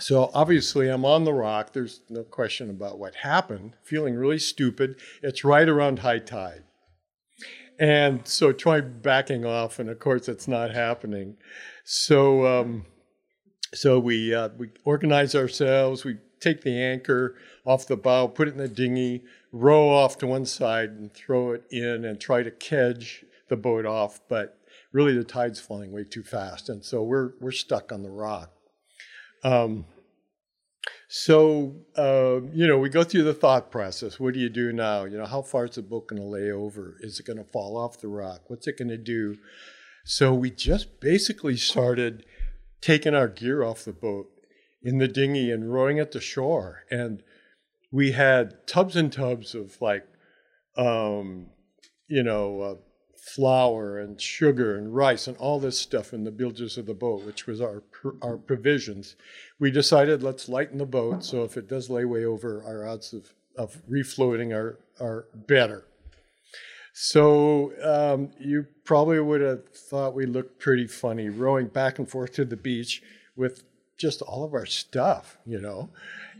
[0.00, 1.72] so obviously I'm on the rock.
[1.72, 3.74] There's no question about what happened.
[3.84, 4.98] Feeling really stupid.
[5.22, 6.64] It's right around high tide.
[7.78, 11.36] And so try backing off, and of course it's not happening.
[11.84, 12.86] So um,
[13.72, 16.04] so we uh, we organize ourselves.
[16.04, 19.22] We take the anchor off the bow, put it in the dinghy,
[19.52, 23.86] row off to one side, and throw it in, and try to kedge the boat
[23.86, 24.20] off.
[24.28, 24.58] But
[24.92, 28.52] really, the tide's flowing way too fast, and so we're we're stuck on the rock.
[29.44, 29.86] Um,
[31.08, 34.20] so uh, you know, we go through the thought process.
[34.20, 35.04] What do you do now?
[35.04, 36.96] You know, how far is the boat going to lay over?
[37.00, 38.42] Is it going to fall off the rock?
[38.48, 39.36] What's it going to do?
[40.04, 42.24] So we just basically started
[42.80, 44.28] taking our gear off the boat
[44.82, 46.84] in the dinghy and rowing it to shore.
[46.90, 47.22] And
[47.90, 50.06] we had tubs and tubs of like,
[50.76, 51.46] um,
[52.08, 52.74] you know, uh,
[53.34, 57.24] flour and sugar and rice and all this stuff in the bilges of the boat,
[57.24, 57.82] which was our
[58.22, 59.16] our provisions.
[59.58, 63.12] We decided let's lighten the boat so if it does lay way over, our odds
[63.12, 65.84] of, of refloating are are better.
[66.92, 72.32] So um, you probably would have thought we looked pretty funny rowing back and forth
[72.32, 73.02] to the beach
[73.36, 73.62] with
[73.96, 75.90] just all of our stuff, you know.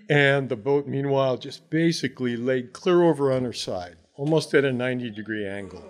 [0.09, 4.72] And the boat, meanwhile, just basically laid clear over on her side, almost at a
[4.72, 5.84] 90 degree angle.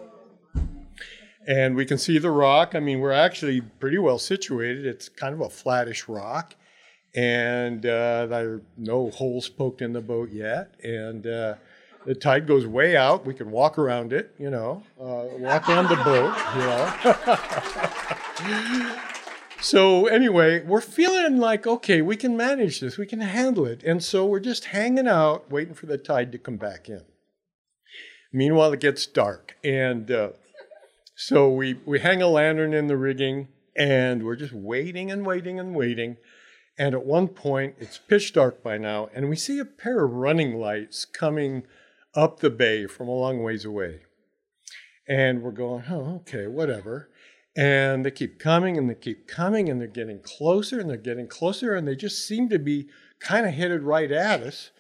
[1.47, 2.75] And we can see the rock.
[2.75, 4.85] I mean, we're actually pretty well situated.
[4.85, 6.55] It's kind of a flattish rock.
[7.15, 10.75] And uh, there are no holes poked in the boat yet.
[10.83, 11.55] And uh,
[12.05, 13.25] the tide goes way out.
[13.25, 16.61] We can walk around it, you know, uh, walk around the boat, you
[18.95, 18.99] know.
[19.61, 24.03] so anyway, we're feeling like okay, we can manage this, we can handle it, and
[24.03, 27.03] so we're just hanging out, waiting for the tide to come back in.
[28.33, 30.31] Meanwhile, it gets dark, and uh,
[31.15, 35.59] so we we hang a lantern in the rigging, and we're just waiting and waiting
[35.59, 36.17] and waiting.
[36.79, 40.13] And at one point, it's pitch dark by now, and we see a pair of
[40.13, 41.65] running lights coming
[42.15, 44.01] up the bay from a long ways away.
[45.09, 47.09] And we're going, oh, okay, whatever.
[47.59, 51.27] And they keep coming and they keep coming and they're getting closer and they're getting
[51.27, 52.87] closer and they just seem to be
[53.19, 54.71] kind of headed right at us.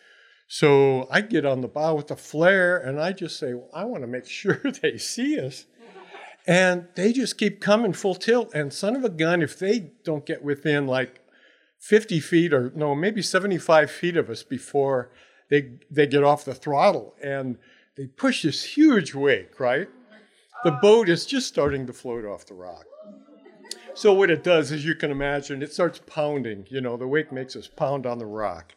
[0.47, 3.85] So I get on the bow with the flare and I just say, well, I
[3.85, 5.66] want to make sure they see us.
[6.47, 8.55] And they just keep coming full tilt.
[8.55, 11.20] And son of a gun, if they don't get within like
[11.81, 15.11] 50 feet or no, maybe 75 feet of us before
[15.51, 17.59] they, they get off the throttle and
[17.97, 19.89] they push this huge wake, right?
[20.64, 22.84] The boat is just starting to float off the rock.
[23.94, 26.66] So what it does, as you can imagine, it starts pounding.
[26.68, 28.74] You know, the wake makes us pound on the rock.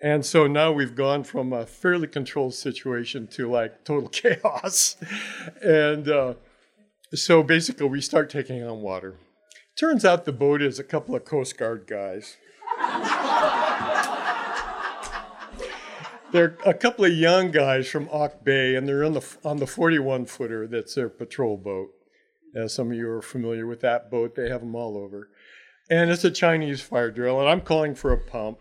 [0.00, 4.96] And so now we've gone from a fairly controlled situation to like total chaos.
[5.62, 6.34] and uh,
[7.14, 9.16] so basically, we start taking on water.
[9.78, 12.36] Turns out the boat is a couple of Coast Guard guys.
[16.32, 19.66] they're a couple of young guys from Auk Bay, and they're on the on the
[19.66, 20.66] 41 footer.
[20.66, 21.90] That's their patrol boat.
[22.54, 25.28] As some of you are familiar with that boat, they have them all over,
[25.90, 27.40] and it's a Chinese fire drill.
[27.40, 28.58] And I'm calling for a pump,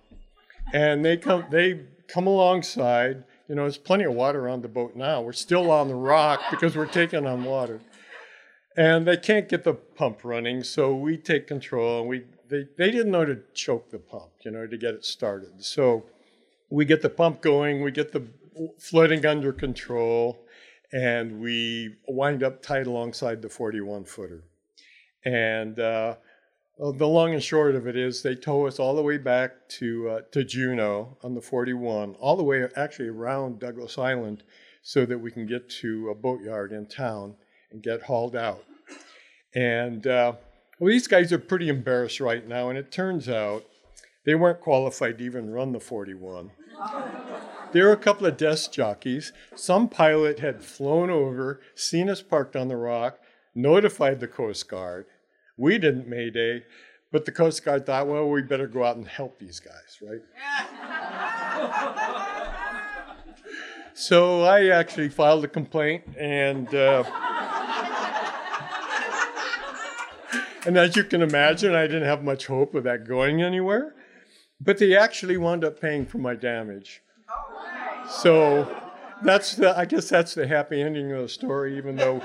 [0.73, 3.23] and they come they come alongside.
[3.47, 5.21] You know, there's plenty of water on the boat now.
[5.21, 7.79] We're still on the rock because we're taking on water,
[8.75, 10.63] and they can't get the pump running.
[10.63, 14.51] So we take control, and we they they didn't know to choke the pump, you
[14.51, 15.63] know, to get it started.
[15.63, 16.05] So
[16.69, 18.27] we get the pump going, we get the
[18.79, 20.45] flooding under control,
[20.91, 24.43] and we wind up tight alongside the 41 footer.
[25.25, 26.15] And uh,
[26.77, 30.09] the long and short of it is they tow us all the way back to,
[30.09, 34.43] uh, to Juneau on the 41, all the way actually around Douglas Island
[34.81, 37.35] so that we can get to a boatyard in town
[37.71, 38.63] and get hauled out.
[39.53, 40.33] And uh,
[40.79, 43.65] well, these guys are pretty embarrassed right now, and it turns out
[44.27, 46.51] they weren't qualified to even run the 41.
[47.71, 49.31] There were a couple of desk jockeys.
[49.55, 53.19] Some pilot had flown over, seen us parked on the rock,
[53.55, 55.05] notified the Coast Guard.
[55.55, 56.65] We didn't Mayday,
[57.09, 60.19] but the Coast Guard thought, well, we better go out and help these guys, right?
[63.93, 67.05] so I actually filed a complaint, and uh,
[70.65, 73.93] and as you can imagine, I didn't have much hope of that going anywhere.
[74.59, 77.01] But they actually wound up paying for my damage.
[78.09, 78.75] So
[79.23, 82.21] that's the, I guess that's the happy ending of the story, even though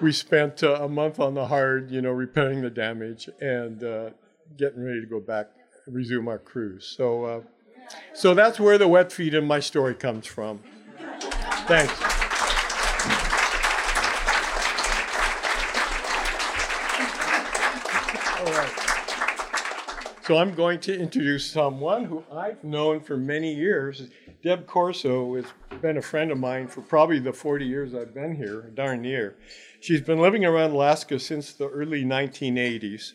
[0.00, 4.10] we spent uh, a month on the hard, you know, repairing the damage and uh,
[4.56, 5.50] getting ready to go back,
[5.86, 6.84] resume our cruise.
[6.96, 7.40] So, uh,
[8.14, 10.60] So that's where the wet feet in my story comes from.
[11.66, 11.92] Thanks.
[18.38, 18.95] All right.
[20.26, 24.08] So I'm going to introduce someone who I've known for many years.
[24.42, 25.44] Deb Corso has
[25.80, 29.36] been a friend of mine for probably the 40 years I've been here, darn near.
[29.78, 33.12] She's been living around Alaska since the early 1980s,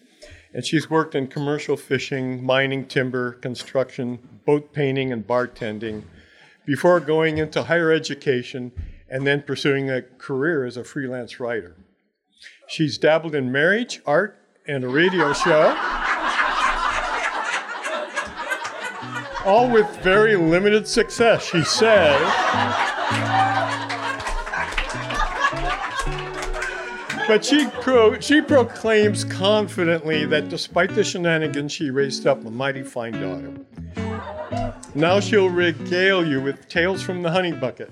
[0.54, 6.04] and she's worked in commercial fishing, mining, timber, construction, boat painting, and bartending
[6.66, 8.72] before going into higher education
[9.10, 11.76] and then pursuing a career as a freelance writer.
[12.70, 16.01] She's dabbled in marriage, art, and a radio show.
[19.46, 22.20] All with very limited success, she says.
[27.28, 32.84] But she, pro- she proclaims confidently that despite the shenanigans, she raised up a mighty
[32.84, 33.54] fine daughter.
[34.94, 37.92] Now she'll regale you with tales from the honey bucket,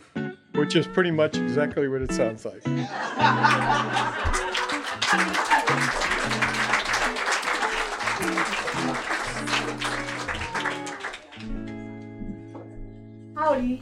[0.56, 2.62] which is pretty much exactly what it sounds like.
[13.50, 13.82] Howdy.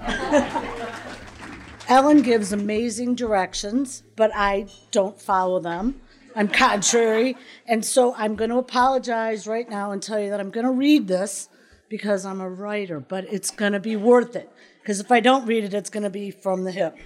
[1.88, 6.00] Ellen gives amazing directions, but I don't follow them.
[6.36, 7.36] I'm contrary.
[7.66, 10.72] And so I'm going to apologize right now and tell you that I'm going to
[10.72, 11.48] read this
[11.90, 14.48] because I'm a writer, but it's going to be worth it.
[14.80, 16.96] Because if I don't read it, it's going to be from the hip.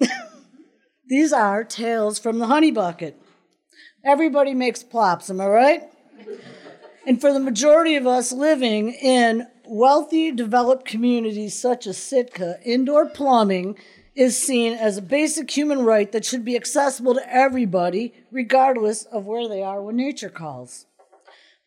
[1.08, 3.20] These are tales from the honey bucket.
[4.06, 5.82] Everybody makes plops, am I right?
[7.06, 13.08] And for the majority of us living in wealthy, developed communities such as Sitka, indoor
[13.08, 13.76] plumbing
[14.14, 19.26] is seen as a basic human right that should be accessible to everybody, regardless of
[19.26, 20.84] where they are when nature calls.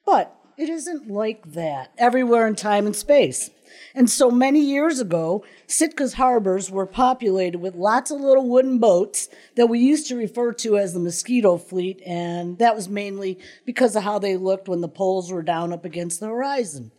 [0.05, 3.49] But it isn't like that everywhere in time and space.
[3.95, 9.29] And so many years ago, Sitka's harbors were populated with lots of little wooden boats
[9.55, 13.95] that we used to refer to as the mosquito fleet, and that was mainly because
[13.95, 16.91] of how they looked when the poles were down up against the horizon.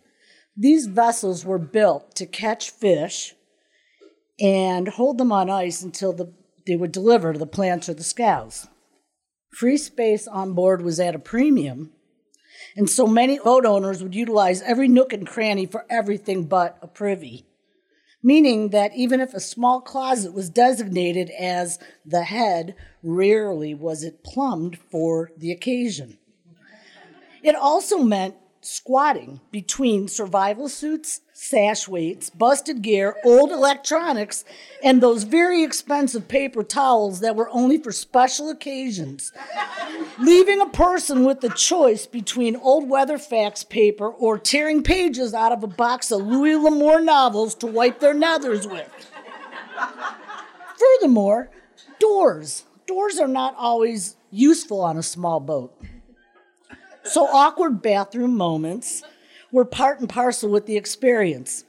[0.57, 3.35] These vessels were built to catch fish
[4.41, 6.33] and hold them on ice until the,
[6.67, 8.67] they would deliver to the plants or the scows.
[9.51, 11.93] Free space on board was at a premium,
[12.75, 16.87] and so many boat owners would utilize every nook and cranny for everything but a
[16.87, 17.47] privy.
[18.23, 24.25] Meaning that even if a small closet was designated as the head, rarely was it
[24.25, 26.19] plumbed for the occasion.
[27.43, 28.35] It also meant
[28.67, 34.45] squatting between survival suits, sash weights, busted gear, old electronics,
[34.83, 39.33] and those very expensive paper towels that were only for special occasions,
[40.19, 45.63] leaving a person with the choice between old Weatherfax paper or tearing pages out of
[45.63, 48.91] a box of Louis L'Amour novels to wipe their nethers with.
[50.77, 51.51] Furthermore,
[52.01, 52.65] doors.
[52.87, 55.73] Doors are not always useful on a small boat.
[57.09, 59.03] So awkward bathroom moments
[59.53, 61.65] were part and parcel with the experience.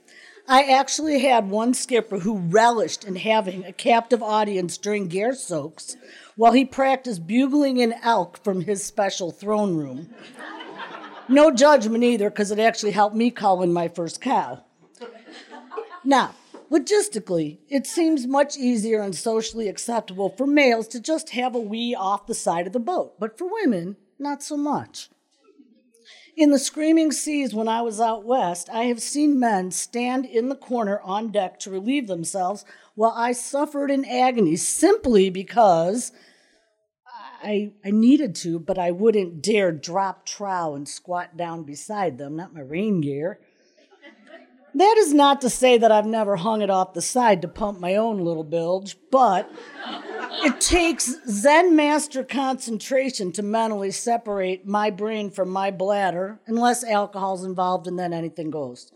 [0.48, 5.98] I actually had one skipper who relished in having a captive audience during gear soaks
[6.36, 10.10] while he practiced bugling an elk from his special throne room.
[11.28, 14.64] No judgment either, because it actually helped me call in my first cow.
[16.06, 16.34] Now,
[16.72, 21.94] logistically, it seems much easier and socially acceptable for males to just have a wee
[21.94, 25.10] off the side of the boat, but for women, not so much.
[26.38, 30.50] In the screaming seas when I was out west, I have seen men stand in
[30.50, 32.64] the corner on deck to relieve themselves
[32.94, 36.12] while I suffered in agony simply because
[37.42, 42.36] I, I needed to, but I wouldn't dare drop trow and squat down beside them,
[42.36, 43.40] not my rain gear.
[44.76, 47.80] That is not to say that I've never hung it off the side to pump
[47.80, 49.52] my own little bilge, but
[50.44, 57.44] it takes Zen master concentration to mentally separate my brain from my bladder, unless alcohol's
[57.44, 58.92] involved, and then anything goes.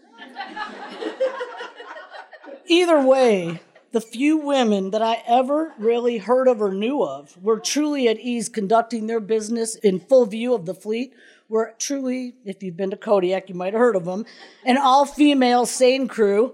[2.68, 3.60] Either way,
[3.92, 8.20] the few women that I ever really heard of or knew of were truly at
[8.20, 11.14] ease conducting their business in full view of the fleet.
[11.52, 14.26] Were truly, if you've been to Kodiak, you might have heard of them,
[14.64, 16.54] an all female seine crew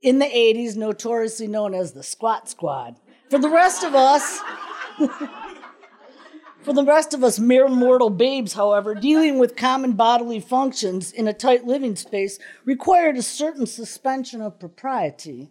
[0.00, 2.96] in the 80s, notoriously known as the Squat Squad.
[3.28, 4.40] For the rest of us,
[6.62, 11.28] for the rest of us mere mortal babes, however, dealing with common bodily functions in
[11.28, 15.50] a tight living space required a certain suspension of propriety.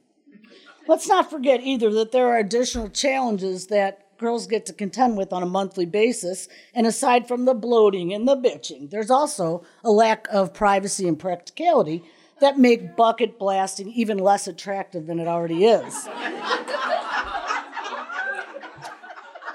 [0.87, 5.33] Let's not forget either that there are additional challenges that girls get to contend with
[5.33, 6.47] on a monthly basis.
[6.73, 11.17] And aside from the bloating and the bitching, there's also a lack of privacy and
[11.19, 12.03] practicality
[12.39, 16.07] that make bucket blasting even less attractive than it already is.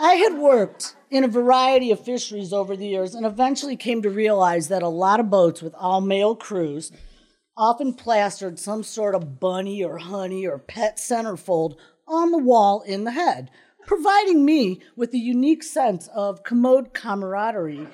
[0.01, 4.11] I had worked in a variety of fisheries over the years and eventually came to
[4.11, 6.93] realize that a lot of boats with all male crews
[7.57, 13.05] often plastered some sort of bunny or honey or pet centerfold on the wall in
[13.05, 13.51] the head,
[13.89, 17.89] providing me with a unique sense of commode camaraderie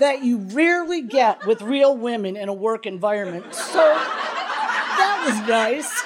[0.00, 3.54] that you rarely get with real women in a work environment.
[3.54, 6.04] So that was nice.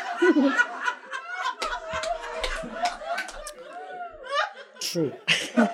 [4.81, 5.13] True.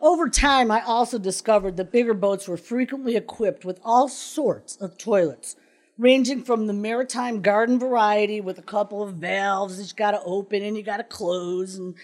[0.00, 4.96] Over time, I also discovered that bigger boats were frequently equipped with all sorts of
[4.96, 5.56] toilets,
[5.98, 10.22] ranging from the maritime garden variety with a couple of valves that you got to
[10.24, 11.94] open and you got to close and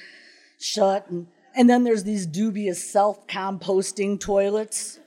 [0.58, 5.00] shut, and, and then there's these dubious self composting toilets,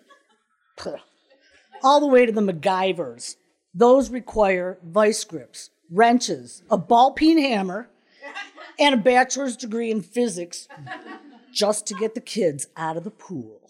[1.83, 3.35] all the way to the MacGyvers.
[3.73, 7.89] Those require vice grips, wrenches, a ball peen hammer,
[8.79, 10.67] and a bachelor's degree in physics
[11.53, 13.61] just to get the kids out of the pool.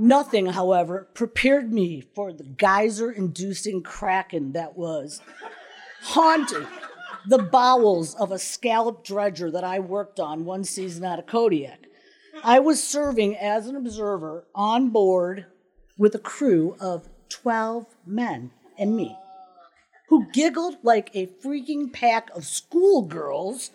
[0.00, 5.20] Nothing, however, prepared me for the geyser inducing kraken that was
[6.00, 6.66] haunting
[7.28, 11.86] the bowels of a scallop dredger that I worked on one season out of Kodiak.
[12.42, 15.44] I was serving as an observer on board
[15.98, 19.18] with a crew of 12 men and me,
[20.08, 23.70] who giggled like a freaking pack of schoolgirls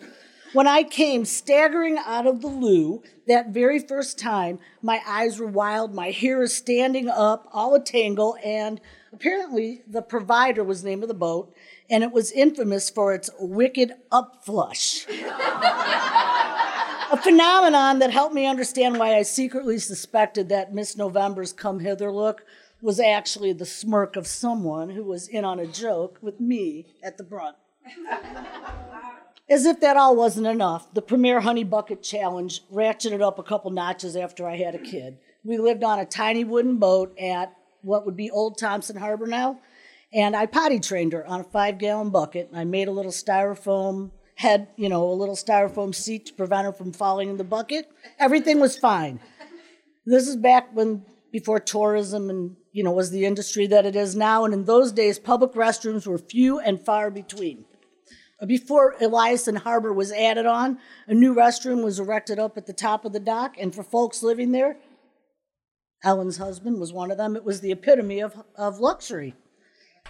[0.56, 5.46] when I came staggering out of the loo that very first time, my eyes were
[5.46, 8.80] wild, my hair is standing up, all a tangle, and
[9.12, 11.54] apparently the provider was the name of the boat,
[11.90, 15.06] and it was infamous for its wicked upflush.
[17.12, 22.10] a phenomenon that helped me understand why I secretly suspected that Miss November's come hither
[22.10, 22.46] look
[22.80, 27.18] was actually the smirk of someone who was in on a joke with me at
[27.18, 27.56] the brunt.
[29.48, 33.70] As if that all wasn't enough, the Premier Honey Bucket Challenge ratcheted up a couple
[33.70, 35.18] notches after I had a kid.
[35.44, 39.60] We lived on a tiny wooden boat at what would be Old Thomsen Harbor now,
[40.12, 42.50] and I potty trained her on a five gallon bucket.
[42.52, 46.72] I made a little styrofoam head, you know, a little styrofoam seat to prevent her
[46.72, 47.88] from falling in the bucket.
[48.18, 49.20] Everything was fine.
[50.04, 54.16] This is back when, before tourism and, you know, was the industry that it is
[54.16, 57.64] now, and in those days, public restrooms were few and far between.
[58.44, 63.04] Before Eliason Harbor was added on, a new restroom was erected up at the top
[63.04, 64.76] of the dock, and for folks living there,
[66.04, 67.34] Ellen's husband was one of them.
[67.34, 69.34] It was the epitome of, of luxury.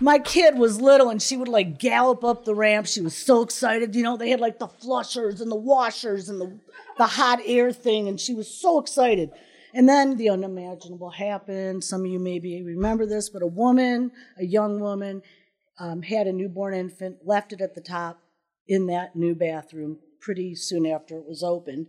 [0.01, 2.87] My kid was little and she would like gallop up the ramp.
[2.87, 3.95] She was so excited.
[3.95, 6.59] You know, they had like the flushers and the washers and the,
[6.99, 9.31] the hot air thing, and she was so excited.
[9.72, 11.83] And then the unimaginable happened.
[11.83, 15.22] Some of you maybe remember this, but a woman, a young woman,
[15.79, 18.20] um, had a newborn infant, left it at the top
[18.68, 21.87] in that new bathroom pretty soon after it was opened.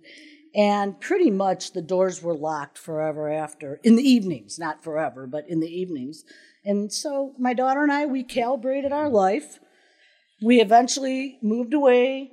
[0.55, 5.47] And pretty much the doors were locked forever after, in the evenings, not forever, but
[5.47, 6.23] in the evenings.
[6.65, 9.59] And so my daughter and I, we calibrated our life.
[10.41, 12.31] We eventually moved away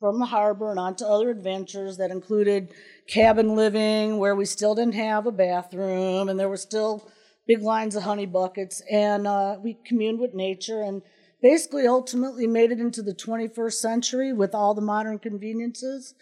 [0.00, 2.72] from the harbor and onto other adventures that included
[3.06, 7.10] cabin living, where we still didn't have a bathroom, and there were still
[7.50, 11.02] big lines of honey buckets, and uh, we communed with nature and
[11.42, 16.14] basically ultimately made it into the 21st century with all the modern conveniences.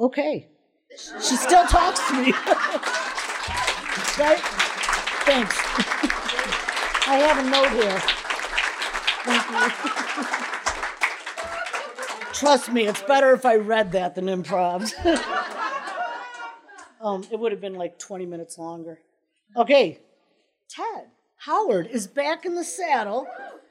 [0.00, 0.48] Okay.
[0.90, 2.32] She still talks to me.
[4.18, 4.40] right?
[5.28, 5.54] Thanks.
[7.06, 8.00] I have a note here.
[9.26, 9.68] Thank you.
[12.32, 14.90] Trust me, it's better if I read that than improv.
[17.02, 18.98] um, it would have been like 20 minutes longer.
[19.54, 20.00] Okay,
[20.74, 23.26] Ted Howard is back in the saddle.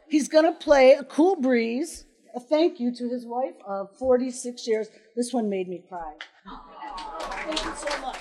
[0.07, 2.05] He's going to play a cool breeze.
[2.35, 4.87] A thank you to his wife of 46 years.
[5.15, 6.13] This one made me cry.
[6.45, 8.17] Thank you so much.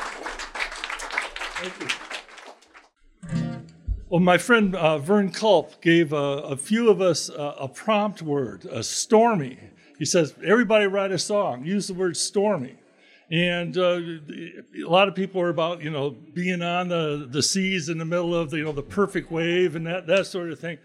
[1.61, 1.89] Thank you.
[4.09, 8.65] Well, my friend uh, Vern Culp gave a, a few of us a prompt word,
[8.65, 9.59] a stormy.
[9.99, 12.80] He says, everybody write a song, use the word stormy.
[13.31, 14.01] And uh,
[14.77, 18.05] a lot of people are about, you know, being on the, the seas in the
[18.05, 20.79] middle of the, you know, the perfect wave and that, that sort of thing.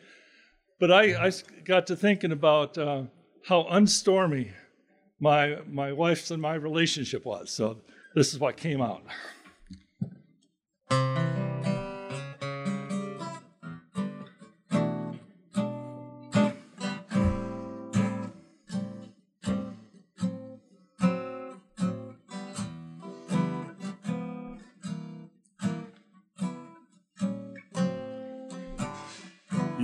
[0.80, 1.32] But I, I
[1.64, 3.04] got to thinking about uh,
[3.48, 4.52] how unstormy
[5.20, 7.50] my, my wife's and my relationship was.
[7.50, 7.78] So
[8.14, 9.04] this is what came out.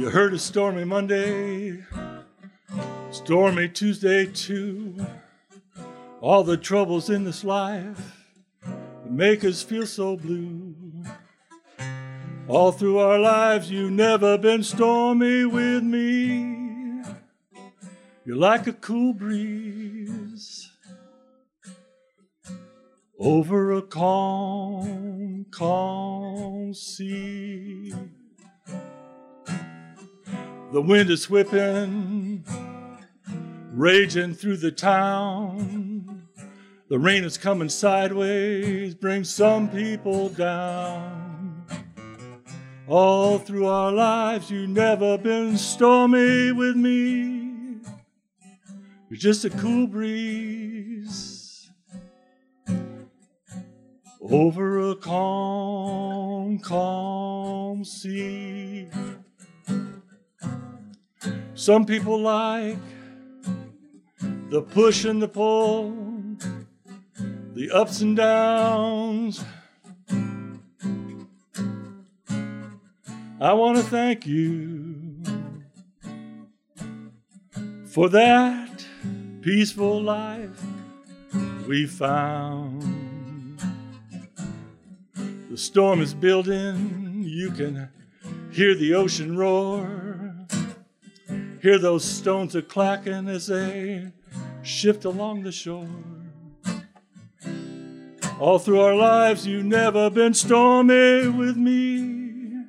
[0.02, 1.86] You heard a stormy Monday,
[3.12, 4.96] stormy Tuesday too.
[6.22, 8.18] All the troubles in this life
[9.08, 10.74] make us feel so blue.
[12.48, 17.04] All through our lives, you've never been stormy with me.
[18.26, 20.68] You're like a cool breeze
[23.20, 27.94] over a calm, calm sea.
[30.72, 32.46] The wind is whipping,
[33.74, 36.30] raging through the town.
[36.88, 41.66] The rain is coming sideways, brings some people down.
[42.88, 47.82] All through our lives, you've never been stormy with me.
[49.10, 51.70] You're just a cool breeze
[54.22, 58.88] over a calm, calm sea.
[61.54, 62.78] Some people like
[64.50, 65.92] the push and the pull,
[67.54, 69.44] the ups and downs.
[73.40, 75.22] I want to thank you
[77.86, 78.86] for that
[79.42, 80.64] peaceful life
[81.68, 82.82] we found.
[85.50, 87.90] The storm is building, you can
[88.52, 90.31] hear the ocean roar.
[91.62, 94.12] Hear those stones a clacking as they
[94.64, 95.88] shift along the shore.
[98.40, 102.66] All through our lives, you've never been stormy with me.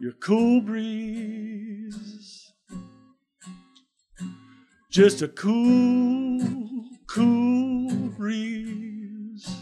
[0.00, 2.50] Your cool breeze,
[4.90, 6.40] just a cool,
[7.06, 9.54] cool breeze,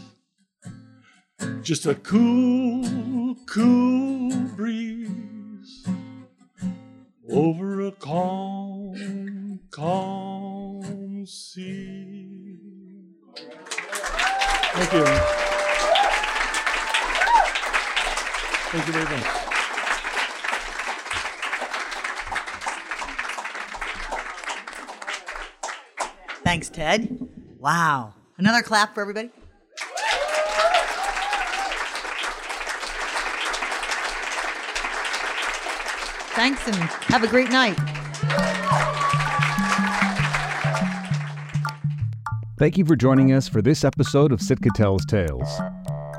[1.63, 5.34] just a cool, cool breeze
[7.29, 12.59] over a calm, calm sea.
[14.73, 15.05] Thank you.
[18.71, 19.25] Thank you very much.
[26.43, 27.27] Thanks, Ted.
[27.59, 28.13] Wow.
[28.37, 29.31] Another clap for everybody.
[36.35, 37.77] Thanks and have a great night.
[42.57, 45.61] Thank you for joining us for this episode of Sitka Tells Tales.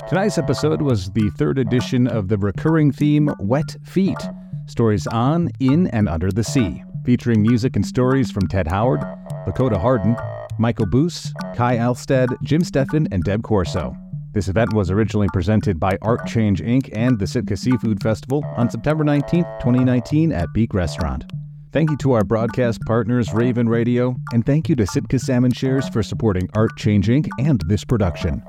[0.09, 4.17] Tonight's episode was the third edition of the recurring theme Wet Feet
[4.65, 9.01] Stories on, in, and under the sea, featuring music and stories from Ted Howard,
[9.47, 10.15] Lakota Harden,
[10.57, 13.95] Michael Boose, Kai Elstad, Jim Steffen, and Deb Corso.
[14.33, 16.89] This event was originally presented by Artchange Inc.
[16.93, 21.25] and the Sitka Seafood Festival on September 19, 2019, at Beak Restaurant.
[21.71, 25.89] Thank you to our broadcast partners, Raven Radio, and thank you to Sitka Salmon Shares
[25.89, 27.27] for supporting Artchange Inc.
[27.39, 28.43] and this production.